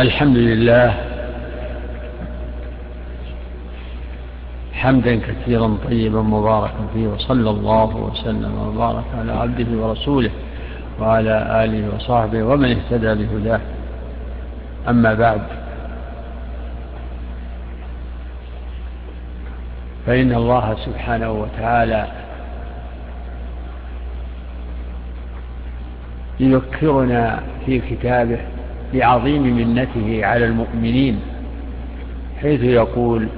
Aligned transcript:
الحمد 0.00 0.36
لله. 0.36 0.94
حمدا 4.72 5.16
كثيرا 5.16 5.76
طيبا 5.88 6.22
مباركا 6.22 6.86
فيه 6.94 7.06
وصلى 7.08 7.50
الله 7.50 7.96
وسلم 7.96 8.58
وبارك 8.58 9.04
على 9.18 9.32
عبده 9.32 9.70
ورسوله 9.78 10.30
وعلى 11.00 11.64
آله 11.64 11.94
وصحبه 11.94 12.42
ومن 12.42 12.70
اهتدى 12.76 13.14
بهداه. 13.14 13.60
أما 14.88 15.14
بعد 15.14 15.40
فإن 20.06 20.32
الله 20.34 20.76
سبحانه 20.86 21.30
وتعالى 21.32 22.06
يذكرنا 26.40 27.40
في 27.66 27.80
كتابه 27.80 28.38
بعظيم 28.94 29.42
منته 29.42 30.26
على 30.26 30.44
المؤمنين 30.44 31.20
حيث 32.42 32.62
يقول 32.62 33.28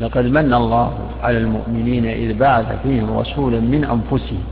لقد 0.00 0.24
من 0.24 0.54
الله 0.54 0.98
على 1.22 1.38
المؤمنين 1.38 2.06
إذ 2.06 2.38
بعث 2.38 2.82
فيهم 2.82 3.18
رسولا 3.18 3.60
من 3.60 3.84
أنفسهم 3.84 4.44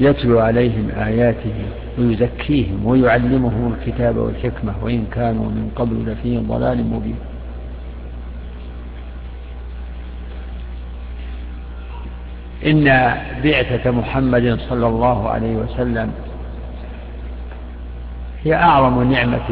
يتلو 0.00 0.38
عليهم 0.38 0.90
آياته 0.96 1.54
ويزكيهم 1.98 2.86
ويعلمهم 2.86 3.72
الكتاب 3.72 4.16
والحكمة 4.16 4.74
وإن 4.82 5.04
كانوا 5.12 5.44
من 5.44 5.70
قبل 5.76 6.12
لفي 6.12 6.38
ضلال 6.38 6.84
مبين. 6.84 7.16
إن 12.64 12.84
بعثة 13.44 13.90
محمد 13.90 14.58
صلى 14.68 14.86
الله 14.86 15.28
عليه 15.28 15.56
وسلم 15.56 16.12
هي 18.44 18.54
أعظم 18.54 19.12
نعمة 19.12 19.50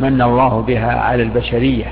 من 0.00 0.22
الله 0.22 0.60
بها 0.60 1.00
على 1.00 1.22
البشرية. 1.22 1.86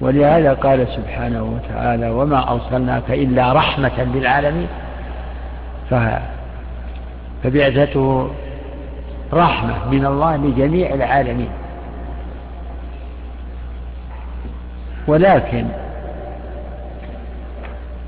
ولهذا 0.00 0.52
قال 0.52 0.88
سبحانه 0.88 1.42
وتعالى 1.42 2.10
وما 2.10 2.52
أرسلناك 2.52 3.10
إلا 3.10 3.52
رحمة 3.52 4.02
للعالمين. 4.14 4.68
فبعثته 7.42 8.30
رحمة 9.32 9.88
من 9.90 10.06
الله 10.06 10.36
لجميع 10.36 10.94
العالمين. 10.94 11.50
ولكن 15.06 15.64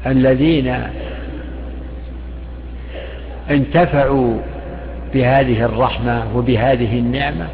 الذين 0.06 0.77
انتفعوا 3.50 4.38
بهذه 5.14 5.64
الرحمة 5.64 6.36
وبهذه 6.36 6.98
النعمة 6.98 7.47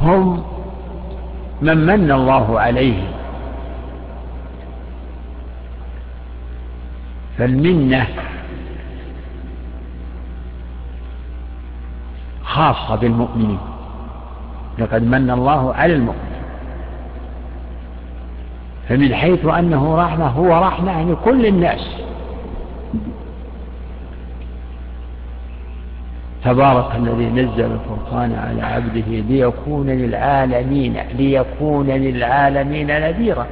هم 0.00 0.44
من 1.62 1.76
من 1.76 2.12
الله 2.12 2.60
عليهم 2.60 3.12
فالمنة 7.38 8.06
خاصة 12.44 12.94
بالمؤمنين. 12.96 13.58
لقد 14.78 15.02
من 15.02 15.30
الله 15.30 15.74
على 15.74 15.94
المؤمنين. 15.94 16.33
فمن 18.88 19.14
حيث 19.14 19.46
أنه 19.46 19.96
رحمة 19.96 20.26
هو 20.26 20.58
رحمة 20.58 21.12
لكل 21.12 21.46
الناس. 21.46 21.88
تبارك 26.44 26.96
الذي 26.96 27.24
نزل 27.24 27.64
الفرقان 27.64 28.34
على 28.34 28.62
عبده 28.62 29.20
ليكون 29.28 29.86
للعالمين 29.86 30.96
ليكون 31.18 31.86
للعالمين 31.86 32.86
نذيرا. 32.86 33.46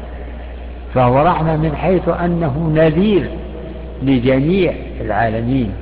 فهو 0.95 1.23
رحمة 1.23 1.57
من 1.57 1.77
حيث 1.77 2.09
أنه 2.09 2.73
نذير 2.75 3.31
لجميع 4.03 4.75
العالمين. 5.01 5.73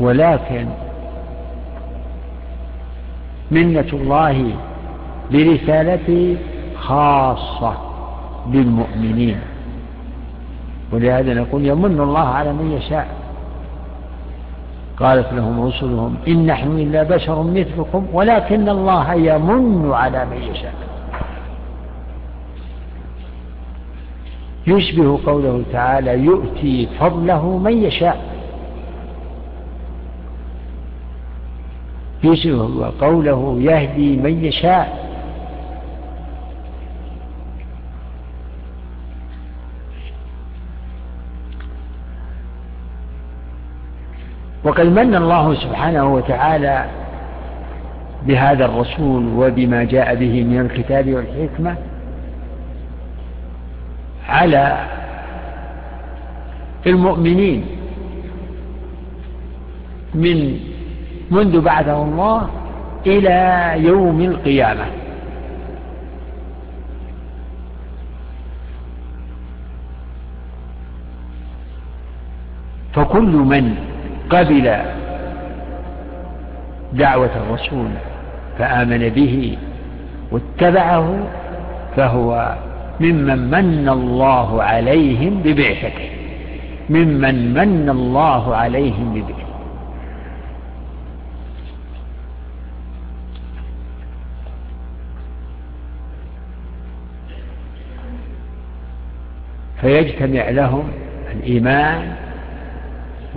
ولكن 0.00 0.66
منة 3.50 3.88
الله 3.92 4.50
برسالته 5.32 6.36
خاصة 6.80 7.72
بالمؤمنين. 8.46 9.36
ولهذا 10.92 11.34
نقول 11.34 11.66
يمن 11.66 12.00
الله 12.00 12.20
على 12.20 12.52
من 12.52 12.72
يشاء. 12.72 13.08
قالت 15.00 15.32
لهم 15.32 15.66
رسلهم 15.66 16.16
إن 16.28 16.46
نحن 16.46 16.70
إلا 16.70 17.02
بشر 17.02 17.42
مثلكم 17.42 18.06
ولكن 18.12 18.68
الله 18.68 19.14
يمن 19.14 19.92
على 19.92 20.24
من 20.24 20.42
يشاء. 20.42 20.74
يشبه 24.66 25.18
قوله 25.26 25.62
تعالى 25.72 26.18
يؤتي 26.18 26.88
فضله 27.00 27.58
من 27.58 27.82
يشاء. 27.82 28.30
يشبه 32.24 32.92
قوله 33.00 33.56
يهدي 33.60 34.16
من 34.16 34.44
يشاء. 34.44 35.09
وقد 44.70 44.86
من 44.86 45.14
الله 45.14 45.54
سبحانه 45.54 46.14
وتعالى 46.14 46.84
بهذا 48.26 48.64
الرسول 48.64 49.26
وبما 49.26 49.84
جاء 49.84 50.14
به 50.14 50.44
من 50.44 50.60
الكتاب 50.60 51.14
والحكمة 51.14 51.76
على 54.28 54.86
المؤمنين 56.86 57.64
من 60.14 60.60
منذ 61.30 61.60
بعثه 61.60 62.02
الله 62.02 62.48
إلى 63.06 63.72
يوم 63.76 64.20
القيامة. 64.20 64.84
فكل 72.92 73.32
من 73.32 73.90
قبل 74.30 74.76
دعوة 76.92 77.30
الرسول 77.36 77.90
فآمن 78.58 79.08
به 79.08 79.58
واتبعه 80.32 81.18
فهو 81.96 82.56
ممن 83.00 83.38
من 83.38 83.88
الله 83.88 84.62
عليهم 84.62 85.42
ببعثته. 85.42 86.10
ممن 86.90 87.54
من 87.54 87.90
الله 87.90 88.56
عليهم 88.56 89.14
ببعثته. 89.14 89.50
فيجتمع 99.80 100.48
لهم 100.50 100.88
الإيمان 101.32 102.19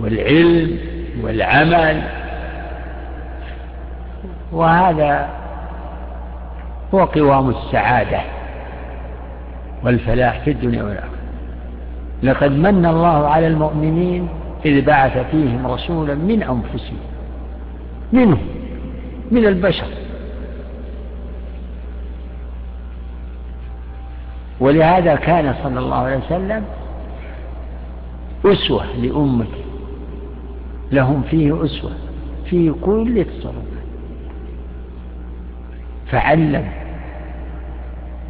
والعلم 0.00 0.78
والعمل. 1.22 2.02
وهذا 4.52 5.28
هو 6.94 7.04
قوام 7.04 7.50
السعادة 7.50 8.20
والفلاح 9.84 10.40
في 10.40 10.50
الدنيا 10.50 10.82
والآخرة. 10.82 11.08
لقد 12.22 12.50
من 12.50 12.86
الله 12.86 13.28
على 13.28 13.46
المؤمنين 13.46 14.28
إذ 14.66 14.84
بعث 14.84 15.18
فيهم 15.30 15.66
رسولا 15.66 16.14
من 16.14 16.42
أنفسهم 16.42 16.98
منهم 18.12 18.46
من 19.30 19.46
البشر. 19.46 19.86
ولهذا 24.60 25.14
كان 25.14 25.54
صلى 25.62 25.78
الله 25.78 25.96
عليه 25.96 26.16
وسلم 26.16 26.64
أسوة 28.46 28.86
لأمته. 28.96 29.64
لهم 30.92 31.22
فيه 31.22 31.64
أسوة 31.64 31.92
في 32.44 32.72
كل 32.82 33.24
تصرف 33.24 33.54
فعلم 36.06 36.68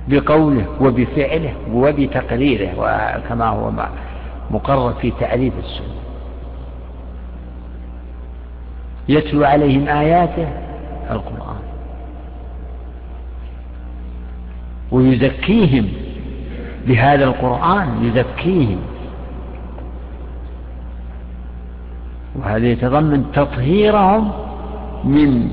بقوله 0.09 0.67
وبفعله 0.81 1.55
وبتقريره 1.73 2.71
وكما 2.79 3.49
هو 3.49 3.73
مقرر 4.51 4.93
في 4.93 5.13
تعريف 5.21 5.55
السنة. 5.59 5.95
يتلو 9.09 9.45
عليهم 9.45 9.89
آياته 9.89 10.49
القرآن. 11.11 11.57
ويزكيهم 14.93 15.89
بهذا 16.87 17.25
القرآن 17.25 18.05
يزكيهم 18.05 18.79
وهذا 22.37 22.67
يتضمن 22.67 23.33
تطهيرهم 23.33 24.33
من 25.05 25.51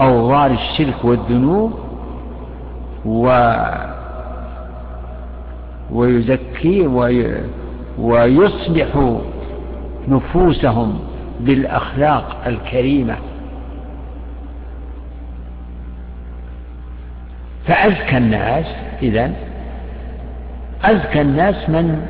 أوضار 0.00 0.50
الشرك 0.50 1.04
والذنوب 1.04 1.72
و 3.04 3.52
ويزكي 5.90 6.86
وي 6.86 7.40
ويصلح 7.98 9.18
نفوسهم 10.08 10.98
بالأخلاق 11.40 12.36
الكريمة. 12.46 13.16
فأزكى 17.66 18.16
الناس 18.16 18.66
إذا 19.02 19.32
أزكى 20.84 21.20
الناس 21.20 21.70
من 21.70 22.06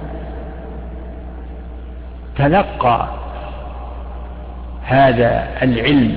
تلقى 2.37 3.09
هذا 4.87 5.49
العلم 5.63 6.17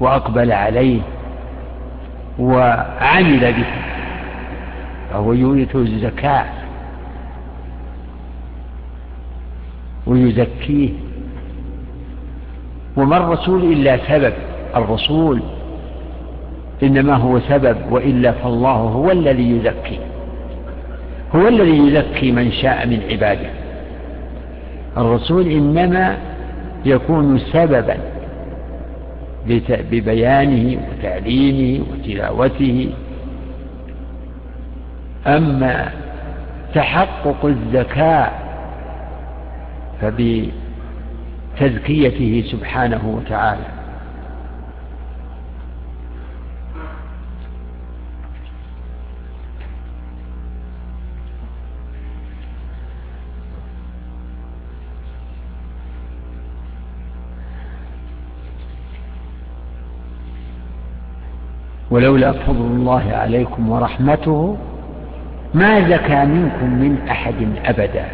وأقبل 0.00 0.52
عليه 0.52 1.00
وعمل 2.38 3.52
به 3.52 3.66
فهو 5.10 5.32
يورث 5.32 5.76
الزكاة 5.76 6.46
ويزكيه. 10.06 10.90
وما 12.96 13.16
الرسول 13.16 13.72
إلا 13.72 13.98
سبب 14.08 14.32
الرسول 14.76 15.42
إنما 16.82 17.14
هو 17.14 17.40
سبب 17.40 17.76
وإلا 17.90 18.32
فالله 18.32 18.72
هو 18.72 19.10
الذي 19.10 19.50
يزكي 19.50 19.98
هو 21.34 21.48
الذي 21.48 21.78
يزكي 21.78 22.32
من 22.32 22.52
شاء 22.52 22.86
من 22.86 23.02
عباده. 23.10 23.59
الرسول 24.96 25.48
إنما 25.48 26.16
يكون 26.84 27.38
سببا 27.38 27.96
ببيانه 29.90 30.80
وتعليمه 30.90 31.84
وتلاوته. 31.92 32.90
أما 35.26 35.90
تحقق 36.74 37.44
الذكاء 37.44 38.32
فبتزكيته 41.60 42.44
سبحانه 42.50 43.00
وتعالى. 43.16 43.79
ولولا 61.90 62.32
فضل 62.32 62.60
الله 62.60 63.12
عليكم 63.12 63.70
ورحمته 63.70 64.56
ما 65.54 65.88
زكى 65.88 66.24
منكم 66.24 66.66
من 66.66 66.98
أحد 67.10 67.34
أبدا 67.64 68.04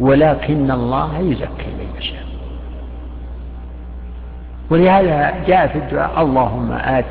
ولكن 0.00 0.70
الله 0.70 1.18
يزكي 1.18 1.70
من 1.78 1.86
يشاء. 1.98 2.24
ولهذا 4.70 5.34
جاء 5.46 5.66
في 5.66 5.78
الدعاء 5.78 6.22
اللهم 6.22 6.72
آت 6.72 7.04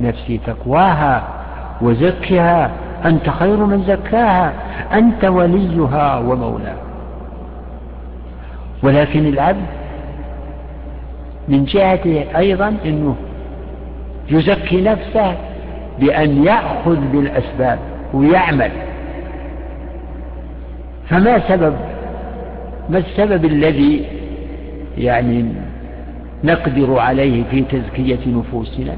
نفسي 0.00 0.40
تقواها 0.46 1.22
وزكها 1.82 2.70
أنت 3.04 3.30
خير 3.30 3.56
من 3.56 3.82
زكاها 3.82 4.52
أنت 4.92 5.24
وليها 5.24 6.18
ومولاها. 6.18 6.76
ولكن 8.82 9.26
العبد 9.26 9.66
من 11.48 11.64
جهته 11.64 12.24
أيضا 12.36 12.76
أنه 12.84 13.16
يزكي 14.30 14.80
نفسه 14.80 15.36
بأن 15.98 16.44
يأخذ 16.44 16.96
بالأسباب 17.12 17.78
ويعمل. 18.14 18.70
فما 21.08 21.48
سبب؟ 21.48 21.76
ما 22.88 22.98
السبب 22.98 23.44
الذي 23.44 24.06
يعني 24.98 25.52
نقدر 26.44 26.98
عليه 26.98 27.44
في 27.50 27.60
تزكية 27.60 28.18
نفوسنا؟ 28.26 28.96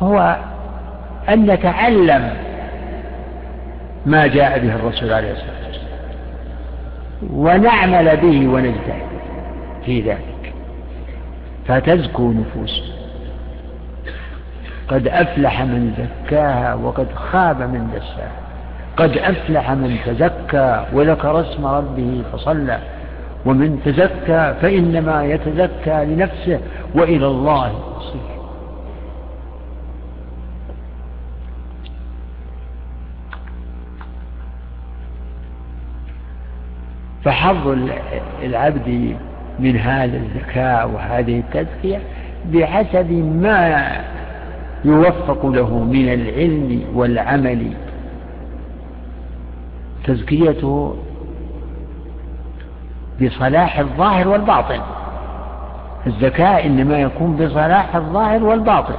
هو 0.00 0.36
أن 1.28 1.46
نتعلم 1.46 2.30
ما 4.06 4.26
جاء 4.26 4.58
به 4.58 4.74
الرسول 4.74 5.12
عليه 5.12 5.32
الصلاة 5.32 5.66
والسلام 5.66 5.90
ونعمل 7.32 8.16
به 8.16 8.48
ونجتهد 8.48 9.02
في 9.84 10.00
ذلك. 10.00 10.29
فتزكو 11.66 12.32
نفوسنا 12.32 13.00
قد 14.88 15.08
أفلح 15.08 15.62
من 15.62 15.94
زكاها 15.98 16.74
وقد 16.74 17.06
خاب 17.14 17.62
من 17.62 17.90
دساها. 17.94 18.40
قد 18.96 19.18
أفلح 19.18 19.70
من 19.70 19.96
تزكى 20.06 20.86
وذكر 20.92 21.40
اسم 21.40 21.66
ربه 21.66 22.22
فصلى. 22.32 22.78
ومن 23.46 23.80
تزكى 23.84 24.54
فإنما 24.62 25.24
يتزكى 25.24 26.04
لنفسه 26.04 26.60
وإلى 26.94 27.26
الله 27.26 27.68
يصير 27.68 28.20
فحظ 37.24 37.78
العبد 38.42 39.16
من 39.60 39.76
هذا 39.76 40.16
الزكاة 40.16 40.86
وهذه 40.86 41.38
التزكية 41.38 42.00
بحسب 42.52 43.10
ما 43.42 43.90
يوفق 44.84 45.46
له 45.46 45.78
من 45.78 46.12
العلم 46.12 46.82
والعمل. 46.94 47.72
تزكيته 50.04 50.96
بصلاح 53.22 53.78
الظاهر 53.78 54.28
والباطن. 54.28 54.80
الزكاة 56.06 56.66
إنما 56.66 56.98
يكون 56.98 57.36
بصلاح 57.36 57.96
الظاهر 57.96 58.44
والباطن. 58.44 58.94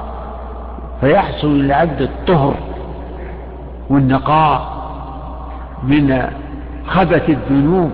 فيحصل 1.00 1.58
للعبد 1.58 2.00
الطهر 2.00 2.54
والنقاء 3.90 4.82
من 5.82 6.22
خبث 6.86 7.30
الذنوب 7.30 7.90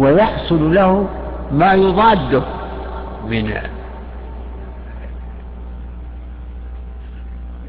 ويحصل 0.00 0.74
له 0.74 1.08
ما 1.52 1.72
يضاده 1.74 2.42
من 3.28 3.52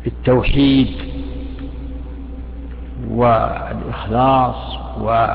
التوحيد 0.08 0.88
والإخلاص 3.10 4.78
و 5.02 5.28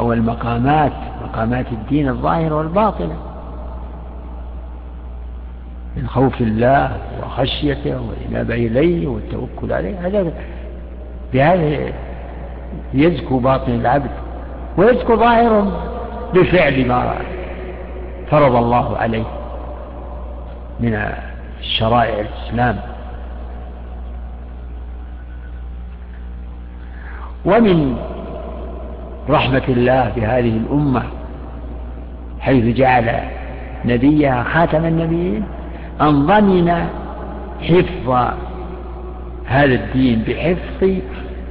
والمقامات 0.00 0.92
مقامات 1.22 1.66
الدين 1.72 2.08
الظاهرة 2.08 2.54
والباطنة. 2.54 3.16
من 5.96 6.08
خوف 6.08 6.40
الله 6.40 6.96
وخشيته 7.22 8.00
والإنابة 8.00 8.54
إليه 8.54 9.08
والتوكل 9.08 9.72
عليه 9.72 10.06
هذا 10.06 10.32
بهذا 11.32 11.92
يزكو 12.94 13.38
باطن 13.38 13.72
العبد 13.72 14.10
ويزكو 14.76 15.16
ظاهره 15.16 15.72
بفعل 16.34 16.88
ما 16.88 17.14
فرض 18.30 18.56
الله 18.56 18.96
عليه 18.96 19.24
من 20.80 21.12
شرائع 21.60 22.20
الإسلام. 22.20 22.76
ومن 27.44 27.96
رحمة 29.30 29.62
الله 29.68 30.12
بهذه 30.16 30.56
الأمة 30.56 31.02
حيث 32.40 32.76
جعل 32.76 33.20
نبيها 33.84 34.42
خاتم 34.42 34.84
النبيين 34.84 35.44
أن 36.00 36.26
ضمن 36.26 36.86
حفظ 37.62 38.34
هذا 39.48 39.74
الدين 39.74 40.22
بحفظ 40.28 40.90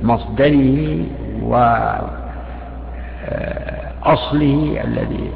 مصدره 0.04 0.98
وأصله 4.02 4.82
الذي 4.84 5.32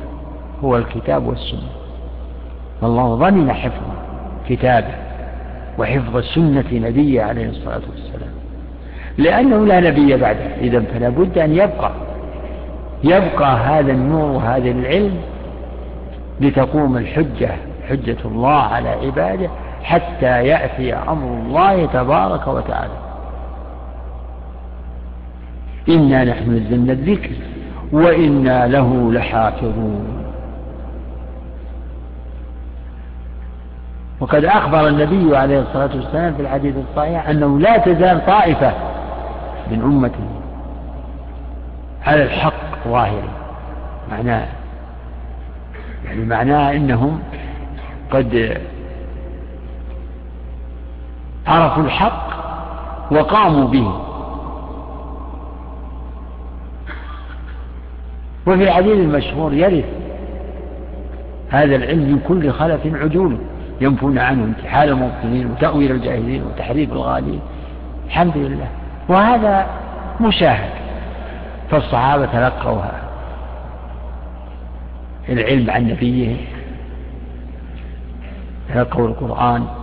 هو 0.63 0.77
الكتاب 0.77 1.27
والسنة. 1.27 1.69
فالله 2.81 3.15
ضمن 3.15 3.53
حفظ 3.53 3.83
كتابه 4.49 4.93
وحفظ 5.79 6.17
سنة 6.17 6.65
نبيه 6.71 7.21
عليه 7.23 7.49
الصلاة 7.49 7.81
والسلام. 7.91 8.31
لأنه 9.17 9.65
لا 9.65 9.79
نبي 9.79 10.17
بعده 10.17 10.55
إذا 10.61 10.79
فلا 10.79 11.09
بد 11.09 11.37
أن 11.37 11.55
يبقى 11.55 11.91
يبقى 13.03 13.57
هذا 13.57 13.91
النور 13.91 14.31
وهذا 14.31 14.69
العلم 14.71 15.17
لتقوم 16.41 16.97
الحجة 16.97 17.49
حجة 17.89 18.17
الله 18.25 18.55
على 18.57 18.89
عباده 18.89 19.49
حتى 19.83 20.45
يأتي 20.47 20.93
أمر 20.93 21.27
الله 21.27 21.85
تبارك 21.85 22.47
وتعالى. 22.47 22.97
إنا 25.89 26.23
نحن 26.23 26.51
نزلنا 26.51 26.93
الذكر 26.93 27.35
وإنا 27.91 28.67
له 28.67 29.11
لحافظون. 29.13 30.21
وقد 34.19 34.45
أخبر 34.45 34.87
النبي 34.87 35.37
عليه 35.37 35.59
الصلاة 35.59 35.89
والسلام 35.95 36.33
في 36.33 36.41
الحديث 36.41 36.75
الصحيح 36.89 37.29
أنه 37.29 37.59
لا 37.59 37.77
تزال 37.77 38.25
طائفة 38.25 38.73
من 39.71 39.81
أمته 39.81 40.29
على 42.05 42.23
الحق 42.23 42.87
ظاهرا 42.87 43.29
معناه 44.11 44.47
يعني 46.05 46.25
معناه 46.25 46.71
أنهم 46.71 47.19
قد 48.11 48.61
عرفوا 51.47 51.83
الحق 51.83 52.27
وقاموا 53.11 53.67
به. 53.67 53.93
وفي 58.47 58.63
الحديث 58.63 58.93
المشهور 58.93 59.53
يرث 59.53 59.85
هذا 61.49 61.75
العلم 61.75 61.99
من 61.99 62.19
كل 62.27 62.51
خلف 62.51 62.81
عجول 62.85 63.37
ينفون 63.81 64.17
عنه 64.17 64.43
انتحال 64.43 64.89
المبطلين 64.89 65.51
وتأويل 65.51 65.91
الجاهلين 65.91 66.43
وتحريف 66.43 66.91
الغالين. 66.91 67.39
الحمد 68.07 68.37
لله. 68.37 68.67
وهذا 69.09 69.67
مشاهد. 70.21 70.71
فالصحابة 71.71 72.25
تلقوا 72.25 72.81
العلم 75.29 75.71
عن 75.71 75.87
نبيهم. 75.87 76.37
تلقوا 78.73 79.07
القرآن. 79.07 79.80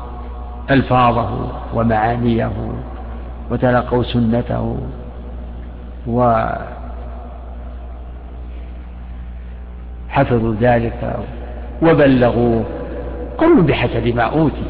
ألفاظه 0.70 1.30
ومعانيه 1.74 2.50
وتلقوا 3.50 4.02
سنته 4.02 4.76
وحفظوا 6.06 6.64
ذلك 10.60 11.16
وبلغوه. 11.82 12.64
كل 13.40 13.62
بحسب 13.62 14.16
ما 14.16 14.22
أوتي. 14.22 14.64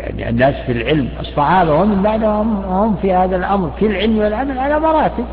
يعني 0.00 0.28
الناس 0.28 0.54
في 0.54 0.72
العلم 0.72 1.08
الصحابة 1.20 1.74
ومن 1.74 2.02
بعدهم 2.02 2.64
هم 2.64 2.96
في 2.96 3.14
هذا 3.14 3.36
الأمر 3.36 3.70
في 3.78 3.86
العلم 3.86 4.18
والعمل 4.18 4.58
على 4.58 4.80
مراتب. 4.80 5.24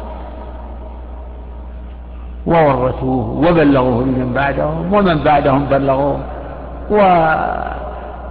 وورثوه 2.46 3.30
وبلغوه 3.30 4.04
لمن 4.04 4.34
بعدهم 4.34 4.94
ومن 4.94 5.24
بعدهم 5.24 5.66
بلغوه. 5.66 6.20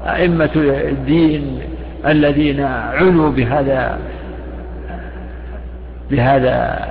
وأئمة 0.09 0.51
الدين 0.57 1.59
الذين 2.07 2.61
عنوا 2.61 3.31
بهذا 3.31 3.99
بهذا 6.11 6.89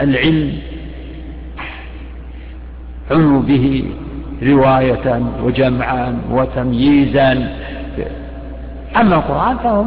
العلم 0.00 0.52
عنوا 3.10 3.42
به 3.42 3.84
رواية 4.42 5.22
وجمعا 5.42 6.18
وتمييزا. 6.30 7.32
أما 8.96 9.14
القرآن 9.16 9.56
فهو 9.56 9.84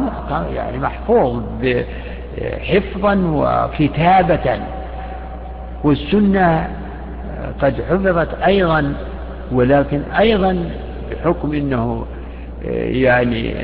يعني 0.54 0.78
محفوظ 0.78 1.42
حفظا 2.60 3.14
وكتابة 3.24 4.58
والسنة 5.84 6.68
قد 7.60 7.74
حفظت 7.90 8.28
أيضا 8.46 8.94
ولكن 9.52 10.00
أيضا 10.18 10.70
بحكم 11.10 11.52
أنه 11.54 12.06
يعني 12.72 13.54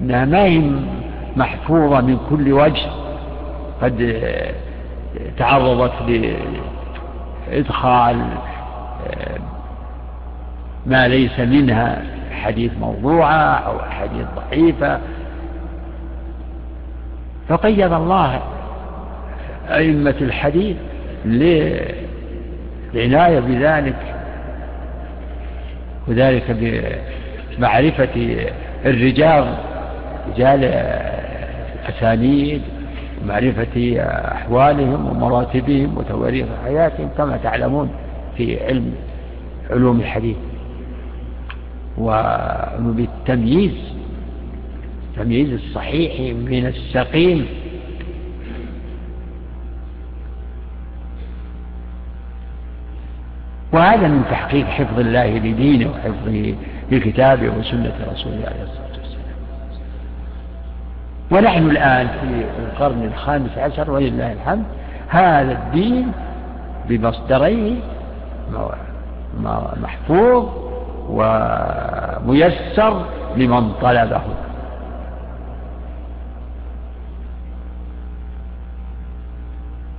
أنها 0.00 0.24
ما 0.24 0.44
هي 0.44 0.62
محفوظة 1.36 2.00
من 2.00 2.18
كل 2.30 2.52
وجه. 2.52 2.86
قد 3.82 4.24
تعرضت 5.38 5.92
لإدخال 7.48 8.16
ما 10.86 11.08
ليس 11.08 11.40
منها 11.40 12.02
حديث 12.42 12.72
موضوعة 12.80 13.54
أو 13.54 13.80
أحاديث 13.80 14.26
ضعيفة. 14.36 15.00
فقيد 17.48 17.92
الله 17.92 18.40
أئمة 19.68 20.14
الحديث 20.20 20.76
للعناية 22.94 23.40
بذلك 23.40 24.14
وذلك 26.08 26.50
بمعرفة 27.58 28.36
الرجال 28.86 29.54
رجال 30.28 30.64
الأسانيد 31.84 32.62
ومعرفة 33.22 33.96
أحوالهم 34.32 35.06
ومراتبهم 35.06 35.98
وتواريخ 35.98 36.46
حياتهم 36.64 37.08
كما 37.16 37.36
تعلمون 37.36 37.90
في 38.36 38.64
علم 38.64 38.94
علوم 39.70 40.00
الحديث. 40.00 40.36
وبالتمييز 41.98 43.72
تمييز 45.16 45.52
الصحيح 45.52 46.34
من 46.36 46.66
السقيم. 46.66 47.46
وهذا 53.72 54.08
من 54.08 54.22
تحقيق 54.30 54.66
حفظ 54.66 54.98
الله 54.98 55.38
لدينه 55.38 55.90
وحفظه 55.90 56.54
لكتابه 56.94 57.48
وسنة 57.48 57.92
رسوله 58.12 58.36
عليه 58.46 58.62
الصلاة 58.62 58.98
والسلام. 58.98 59.34
ونحن 61.30 61.70
الآن 61.70 62.08
في 62.08 62.44
القرن 62.62 63.02
الخامس 63.04 63.58
عشر 63.58 63.90
ولله 63.90 64.32
الحمد. 64.32 64.64
هذا 65.08 65.52
الدين 65.52 66.12
بمصدريه 66.88 67.76
محفوظ 69.82 70.48
وميسر 71.08 73.06
لمن 73.36 73.72
طلبه. 73.72 74.22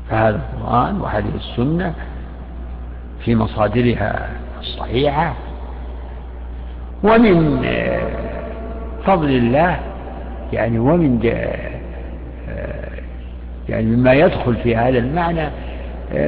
فهذا 0.10 0.36
القرآن 0.36 1.02
وهذه 1.02 1.32
السنة 1.36 1.94
في 3.20 3.36
مصادرها 3.36 4.30
الصحيحة 4.60 5.34
ومن 7.06 7.62
فضل 9.06 9.30
الله 9.30 9.80
يعني 10.54 10.80
ومن 10.80 11.20
يعني 13.70 13.86
مما 13.86 14.14
يدخل 14.14 14.56
في 14.56 14.76
هذا 14.76 14.98
المعنى 14.98 15.50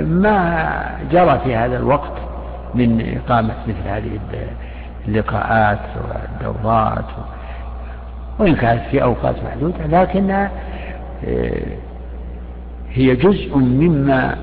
ما 0.01 0.89
جرى 1.11 1.41
في 1.43 1.55
هذا 1.55 1.77
الوقت 1.77 2.13
من 2.75 3.17
إقامة 3.17 3.53
مثل 3.67 3.89
هذه 3.89 4.19
اللقاءات 5.07 5.79
والدورات 5.95 7.05
وإن 8.39 8.55
كانت 8.55 8.81
في 8.91 9.03
أوقات 9.03 9.35
محدودة 9.43 9.87
لكنها 9.87 10.51
آه، 11.27 11.77
هي 12.93 13.15
جزء 13.15 13.57
مما 13.57 14.37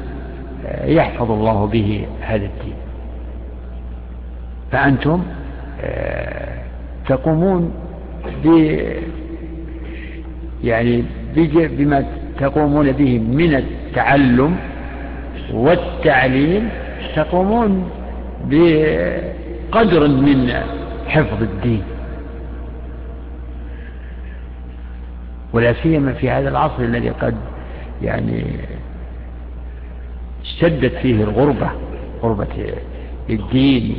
آه، 0.66 0.86
يحفظ 0.86 1.30
الله 1.30 1.66
به 1.66 2.06
هذا 2.20 2.44
الدين. 2.44 2.74
فأنتم 4.72 5.22
آه، 5.22 5.43
تقومون 7.08 7.72
ب 8.44 8.46
يعني 10.64 11.04
بما 11.36 12.04
تقومون 12.40 12.92
به 12.92 13.18
من 13.18 13.54
التعلم 13.54 14.56
والتعليم 15.52 16.68
تقومون 17.16 17.90
بقدر 18.44 20.08
من 20.08 20.52
حفظ 21.06 21.42
الدين. 21.42 21.82
ولا 25.52 25.72
سيما 25.72 26.12
في 26.12 26.30
هذا 26.30 26.48
العصر 26.48 26.82
الذي 26.82 27.10
قد 27.10 27.34
يعني 28.02 28.44
اشتدت 30.42 30.94
فيه 30.94 31.24
الغربة 31.24 31.70
غربة 32.22 32.74
الدين 33.30 33.96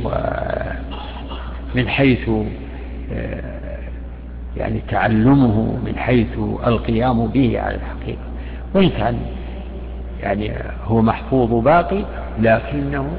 ومن 1.76 1.88
حيث 1.88 2.30
يعني 4.56 4.80
تعلمه 4.88 5.78
من 5.86 5.92
حيث 5.96 6.38
القيام 6.66 7.26
به 7.26 7.60
على 7.60 7.74
الحقيقة. 7.74 8.22
وإن 8.74 8.88
كان 8.88 9.18
يعني 10.22 10.52
هو 10.86 11.02
محفوظ 11.02 11.64
باقي 11.64 12.04
لكنه 12.38 13.10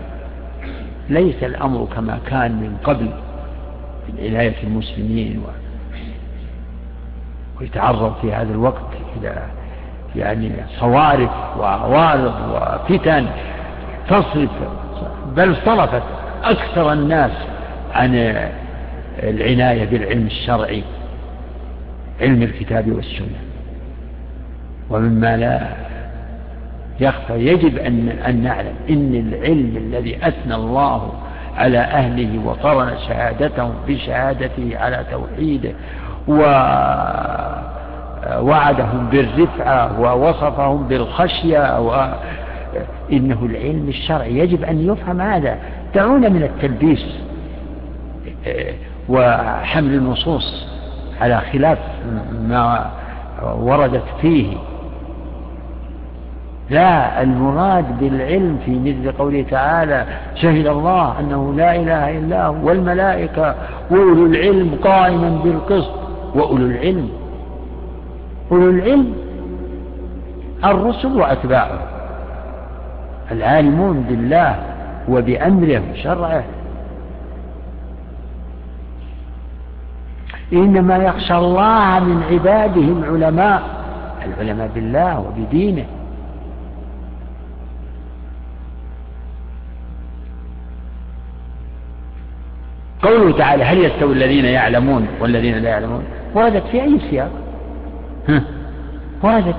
ليس 1.10 1.44
الأمر 1.44 1.88
كما 1.96 2.20
كان 2.28 2.52
من 2.52 2.78
قبل 2.84 3.10
في 4.08 4.28
عناية 4.28 4.64
المسلمين 4.64 5.40
و... 5.46 5.50
ويتعرض 7.60 8.14
في 8.22 8.34
هذا 8.34 8.52
الوقت 8.52 8.88
إلى 9.18 9.42
يعني 10.16 10.52
صوارف 10.80 11.32
وعوارض 11.60 12.34
وفتن 12.52 13.28
تصرف 14.10 14.50
بل 15.36 15.56
صرفت 15.66 16.04
أكثر 16.44 16.94
الناس 16.94 17.32
عن 17.98 18.34
العناية 19.24 19.86
بالعلم 19.86 20.26
الشرعي 20.26 20.84
علم 22.22 22.44
الكتاب 22.44 22.92
والسنة. 22.92 23.40
ومما 24.90 25.38
لا 25.38 25.68
يخفى 27.00 27.34
يجب 27.34 27.78
أن, 27.78 28.10
أن 28.10 28.44
نعلم 28.44 28.74
إن 28.90 29.16
العلم 29.16 29.78
الذي 29.78 30.28
أثنى 30.28 30.56
الله 30.56 31.14
على 31.58 31.78
أهله 31.78 32.46
وقرن 32.46 32.98
شهادتهم 33.08 33.74
بشهادته 33.88 34.78
على 34.78 35.06
توحيده 35.12 35.72
ووعدهم 38.38 39.10
بالرفعة 39.12 40.02
ووصفهم 40.02 40.88
بالخشية 40.88 41.80
و 41.80 42.16
إنه 43.12 43.46
العلم 43.46 43.86
الشرعي. 43.90 44.38
يجب 44.38 44.64
أن 44.64 44.92
يفهم 44.92 45.22
هذا. 45.22 45.58
دعونا 45.96 46.30
من 46.30 46.44
التلبيس. 46.44 47.06
وحمل 49.10 49.94
النصوص 49.94 50.68
على 51.22 51.42
خلاف 51.54 51.78
ما 52.48 52.92
وردت 53.60 54.04
فيه. 54.22 54.58
لا 56.70 57.22
المراد 57.22 58.00
بالعلم 58.00 58.60
في 58.66 58.80
مثل 58.80 59.18
قوله 59.18 59.46
تعالى 59.52 60.06
شهد 60.36 60.68
الله 60.68 61.20
أنه 61.20 61.54
لا 61.54 61.76
إله 61.76 62.18
إلا 62.18 62.46
هو 62.46 62.68
والملائكة 62.68 63.56
وأولو 63.92 64.26
العلم 64.26 64.76
قائما 64.84 65.30
بالقسط. 65.44 65.92
وأولو 66.36 66.66
العلم 66.66 67.10
أولو 68.52 68.70
العلم 68.70 69.14
الرسل 70.66 71.22
وأتباعه 71.22 71.80
العالمون 73.32 74.02
بالله 74.02 74.56
وبأمره 75.10 75.82
وشرعه. 75.92 76.44
إنما 80.54 80.98
يخشى 80.98 81.38
الله 81.38 82.00
من 82.00 82.24
عباده 82.32 82.82
العلماء 82.82 83.62
العلماء 84.26 84.70
بالله 84.76 85.20
وبدينه. 85.20 85.86
قوله 93.04 93.38
تعالى 93.38 93.64
هل 93.64 93.78
يستوي 93.78 94.14
الذين 94.14 94.46
يعلمون 94.46 95.08
والذين 95.22 95.58
لا 95.58 95.70
يعلمون؟ 95.70 96.04
وردت 96.36 96.64
في 96.72 96.84
أي 96.84 97.00
سياق؟ 97.10 97.32
وردت 99.24 99.56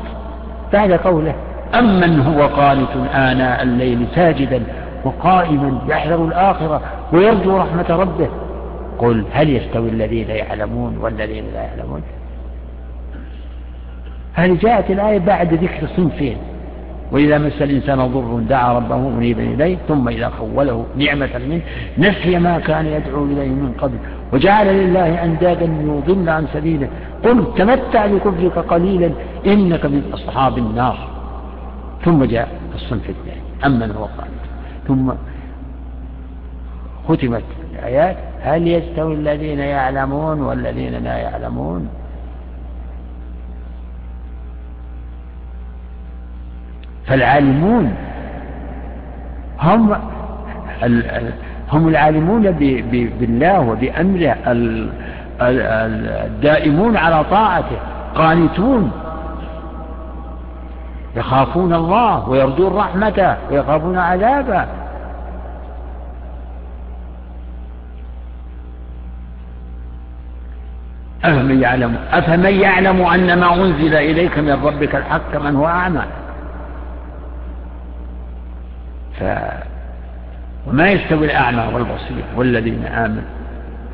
بعد 0.73 0.93
قوله 0.93 1.35
أمن 1.75 2.21
هو 2.21 2.47
قانت 2.47 2.97
آناء 3.15 3.63
الليل 3.63 4.07
ساجدا 4.15 4.63
وقائما 5.05 5.79
يحذر 5.89 6.25
الآخرة 6.25 6.81
ويرجو 7.13 7.57
رحمة 7.57 7.87
ربه. 7.91 8.29
قل 8.99 9.25
هل 9.33 9.51
يستوي 9.51 9.89
الذين 9.89 10.31
يعلمون 10.31 10.99
والذين 10.99 11.45
لا 11.55 11.63
يعلمون؟ 11.63 12.03
هذه 14.35 14.59
جاءت 14.63 14.91
الآية 14.91 15.19
بعد 15.19 15.55
ذكر 15.55 15.87
صنفين. 15.97 16.37
وإذا 17.13 17.39
مس 17.39 17.63
الإنسان 17.63 17.99
ضر 17.99 18.41
دعا 18.49 18.73
ربه 18.73 18.97
منيبا 18.97 19.43
إليه 19.43 19.77
ثم 19.89 20.09
إذا 20.09 20.29
خوله 20.29 20.87
نعمة 20.97 21.39
منه 21.39 21.63
نسي 21.99 22.39
ما 22.39 22.59
كان 22.59 22.87
يدعو 22.87 23.25
إليه 23.25 23.49
من 23.49 23.73
قبل 23.79 23.99
وجعل 24.33 24.67
لله 24.67 25.25
أندادا 25.25 25.65
يضل 25.65 26.29
عن 26.29 26.47
سبيله. 26.55 26.89
قل 27.25 27.45
تمتع 27.57 28.07
بكفرك 28.07 28.59
قليلا 28.59 29.11
إنك 29.47 29.87
من 29.87 30.11
أصحاب 30.15 30.59
النار. 30.59 30.99
ثم 32.05 32.25
جاء 32.25 32.49
الصنف 32.75 33.11
الثاني 33.11 33.43
أمن 33.67 33.91
هو 33.91 34.05
قال 34.05 34.29
ثم 34.89 35.13
ختمت 37.09 37.43
الآيات 37.73 38.17
هل 38.43 38.69
يستوي 38.69 39.15
الذين 39.15 39.59
يعلمون 39.59 40.41
والذين 40.41 40.95
لا 41.05 41.17
يعلمون؟ 41.17 41.89
فالعالمون 47.07 47.95
هم 49.61 49.97
هم 51.73 51.89
العالمون 51.89 52.51
بالله 53.21 53.61
وبأمره 53.61 54.37
الدائمون 55.41 56.97
على 56.97 57.25
طاعته 57.31 57.77
قانتون. 58.15 58.93
يخافون 61.17 61.75
الله 61.75 62.29
ويرجون 62.29 62.77
رحمته 62.77 63.37
ويخافون 63.51 63.99
عذابه. 63.99 64.67
أفمن 71.25 71.63
يعلم؟ 71.63 71.97
أفمن 72.11 72.55
يعلم 72.61 73.03
أن 73.03 73.39
ما 73.39 73.55
أنزل 73.55 73.95
إليك 73.95 74.39
من 74.39 74.53
ربك 74.53 74.95
الحق 74.95 75.37
من 75.37 75.57
هو 75.57 75.67
أعمى؟ 75.67 76.03
ف 79.21 79.25
وما 80.67 80.91
يستوي 80.91 81.27
الأعمى 81.27 81.75
والبصير 81.75 82.25
والذين 82.37 82.85
آمنوا 82.85 83.23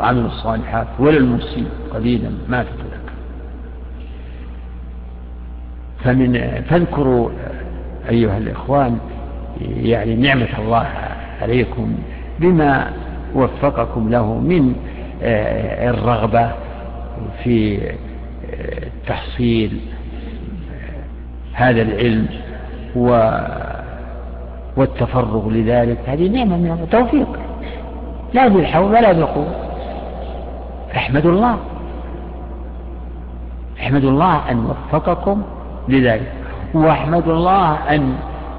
وعملوا 0.01 0.27
الصالحات 0.27 0.87
ولا 0.99 1.17
المسيء 1.17 1.69
قليلا 1.95 2.31
ما 2.49 2.63
تدرك 2.63 3.01
فمن 6.05 6.63
فاذكروا 6.71 7.31
أيها 8.09 8.39
الإخوان 8.39 8.99
يعني 9.61 10.15
نعمة 10.15 10.59
الله 10.59 10.87
عليكم 11.43 11.95
بما 12.41 12.91
وفقكم 13.35 14.11
له 14.11 14.35
من 14.35 14.75
آه، 15.23 15.91
الرغبة 15.91 16.51
في 17.45 17.81
آه، 17.81 18.89
تحصيل 19.07 19.81
آه، 20.73 21.53
هذا 21.53 21.83
العلم 21.83 22.27
و 22.97 23.31
والتفرغ 24.77 25.51
لذلك. 25.51 25.99
هذه 26.07 26.29
نعمة 26.29 26.57
من 26.57 26.79
التوفيق 26.83 27.29
لا 28.35 28.49
بالحول 28.49 28.91
ولا 28.91 29.13
بالقوة 29.13 29.55
احمدوا 30.97 31.33
الله. 31.33 31.59
احمدوا 33.81 34.11
الله 34.11 34.51
أن 34.51 34.67
وفقكم 34.67 35.43
لذلك. 35.89 36.33
واحمدوا 36.75 37.33
الله 37.33 37.75
أن 37.75 38.15